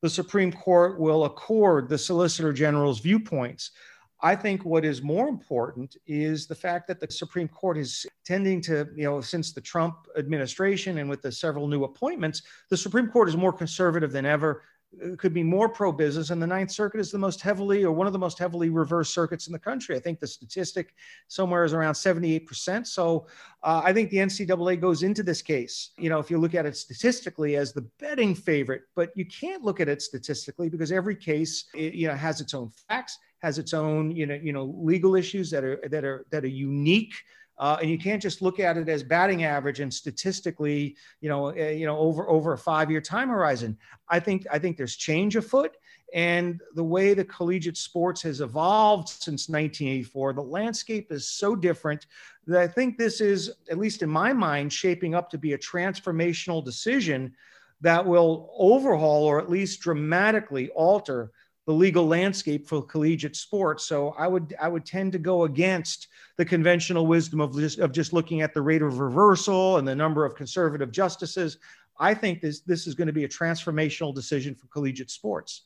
[0.01, 3.71] the Supreme Court will accord the Solicitor General's viewpoints.
[4.21, 8.61] I think what is more important is the fact that the Supreme Court is tending
[8.61, 13.07] to, you know, since the Trump administration and with the several new appointments, the Supreme
[13.07, 14.61] Court is more conservative than ever
[15.17, 18.07] could be more pro business, and the Ninth Circuit is the most heavily or one
[18.07, 19.95] of the most heavily reversed circuits in the country.
[19.95, 20.93] I think the statistic
[21.27, 22.87] somewhere is around 78%.
[22.87, 23.27] So
[23.63, 26.65] uh, I think the NCAA goes into this case, you know, if you look at
[26.65, 31.15] it statistically as the betting favorite, but you can't look at it statistically because every
[31.15, 34.75] case, it, you know, has its own facts, has its own, you know, you know,
[34.77, 37.13] legal issues that are that are that are unique
[37.59, 41.49] uh, and you can't just look at it as batting average and statistically, you know,
[41.49, 43.77] uh, you know, over over a five-year time horizon.
[44.07, 45.75] I think I think there's change afoot,
[46.13, 52.07] and the way the collegiate sports has evolved since 1984, the landscape is so different
[52.47, 55.57] that I think this is, at least in my mind, shaping up to be a
[55.57, 57.33] transformational decision
[57.81, 61.31] that will overhaul or at least dramatically alter
[61.69, 63.85] the legal landscape for collegiate sports.
[63.85, 67.91] So I would I would tend to go against the conventional wisdom of just, of
[67.91, 71.59] just looking at the rate of reversal and the number of conservative justices.
[71.99, 75.65] I think this this is going to be a transformational decision for collegiate sports.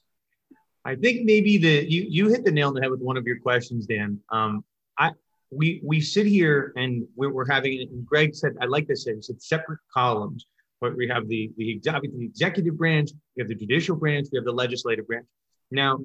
[0.83, 3.25] I think maybe the you you hit the nail on the head with one of
[3.25, 4.19] your questions, Dan.
[4.29, 4.65] Um,
[4.99, 5.11] I
[5.51, 9.07] we we sit here and we're, we're having and Gregg said I like this.
[9.07, 10.47] It's separate columns,
[10.81, 14.43] but we have the the, the executive branch, we have the judicial branch, we have
[14.43, 15.27] the legislative branch
[15.73, 15.99] now,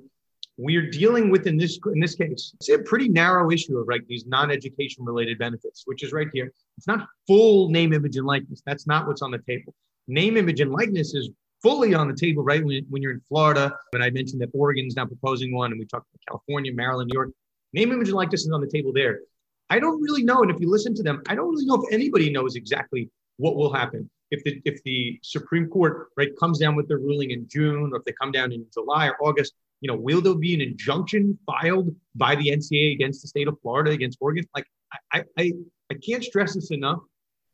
[0.56, 4.00] we're dealing with in this in this case, it's a pretty narrow issue of right
[4.08, 6.52] these non-education related benefits, which is right here.
[6.76, 8.60] It's not full name, image, and likeness.
[8.66, 9.74] That's not what's on the table.
[10.08, 11.30] Name, image, and likeness is
[11.62, 12.64] fully on the table, right?
[12.64, 15.86] When, when you're in Florida, and I mentioned that Oregon's now proposing one, and we
[15.86, 17.30] talked about California, Maryland, New York.
[17.72, 19.20] Name, image, and likeness is on the table there.
[19.70, 21.92] I don't really know, and if you listen to them, I don't really know if
[21.92, 26.76] anybody knows exactly what will happen if the if the Supreme Court right comes down
[26.76, 29.88] with their ruling in June, or if they come down in July or August, you
[29.88, 33.90] know, will there be an injunction filed by the NCAA against the state of Florida
[33.90, 34.44] against Oregon?
[34.54, 34.66] Like,
[35.12, 35.52] I I
[35.90, 37.00] I can't stress this enough.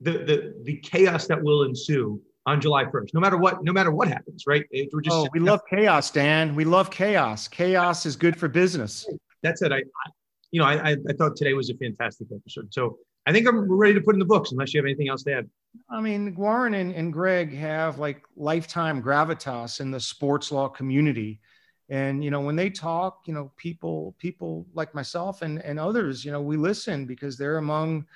[0.00, 3.90] The the the chaos that will ensue on July 1st, no matter what, no matter
[3.90, 4.66] what happens, right?
[4.92, 6.54] We're just oh, we love chaos, Dan.
[6.54, 7.48] We love chaos.
[7.48, 9.08] Chaos is good for business.
[9.42, 9.72] That's it.
[9.72, 10.10] I, I
[10.50, 12.72] you know, I, I thought today was a fantastic episode.
[12.72, 15.22] So I think I'm ready to put in the books unless you have anything else
[15.24, 15.50] to add.
[15.90, 21.40] I mean, Warren and, and Gregg have like lifetime gravitas in the sports law community.
[21.88, 26.24] And, you know, when they talk, you know, people, people like myself and, and others,
[26.24, 28.06] you know, we listen because they're among,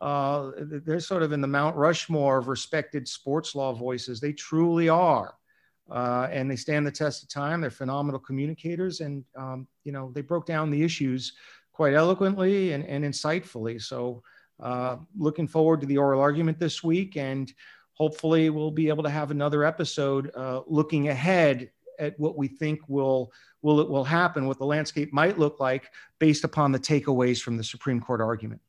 [0.00, 4.20] uh, they're sort of in the Mount Rushmore of respected sports law voices.
[4.20, 5.34] They truly are.
[5.90, 7.60] Uh, and they stand the test of time.
[7.60, 9.00] They're phenomenal communicators.
[9.00, 11.32] And, um, you know, they broke down the issues
[11.72, 13.80] quite eloquently and, and insightfully.
[13.80, 14.22] So,
[14.60, 17.52] uh, looking forward to the oral argument this week, and
[17.92, 22.80] hopefully we'll be able to have another episode uh, looking ahead at what we think
[22.88, 23.32] will
[23.62, 27.56] will it will happen, what the landscape might look like based upon the takeaways from
[27.56, 28.60] the Supreme Court argument.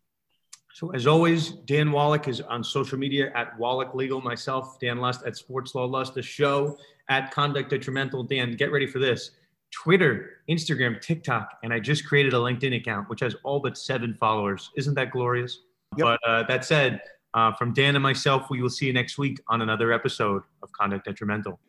[0.73, 4.21] So as always, Dan Wallach is on social media at Wallach Legal.
[4.21, 6.13] Myself, Dan Lust at Sports Law Lust.
[6.13, 6.77] The show
[7.09, 8.23] at Conduct Detrimental.
[8.23, 9.31] Dan, get ready for this.
[9.71, 14.13] Twitter, Instagram, TikTok, and I just created a LinkedIn account which has all but seven
[14.13, 14.71] followers.
[14.77, 15.61] Isn't that glorious?
[15.95, 16.05] Yep.
[16.05, 17.01] But uh, that said,
[17.33, 20.71] uh, from Dan and myself, we will see you next week on another episode of
[20.71, 21.59] Conduct Detrimental.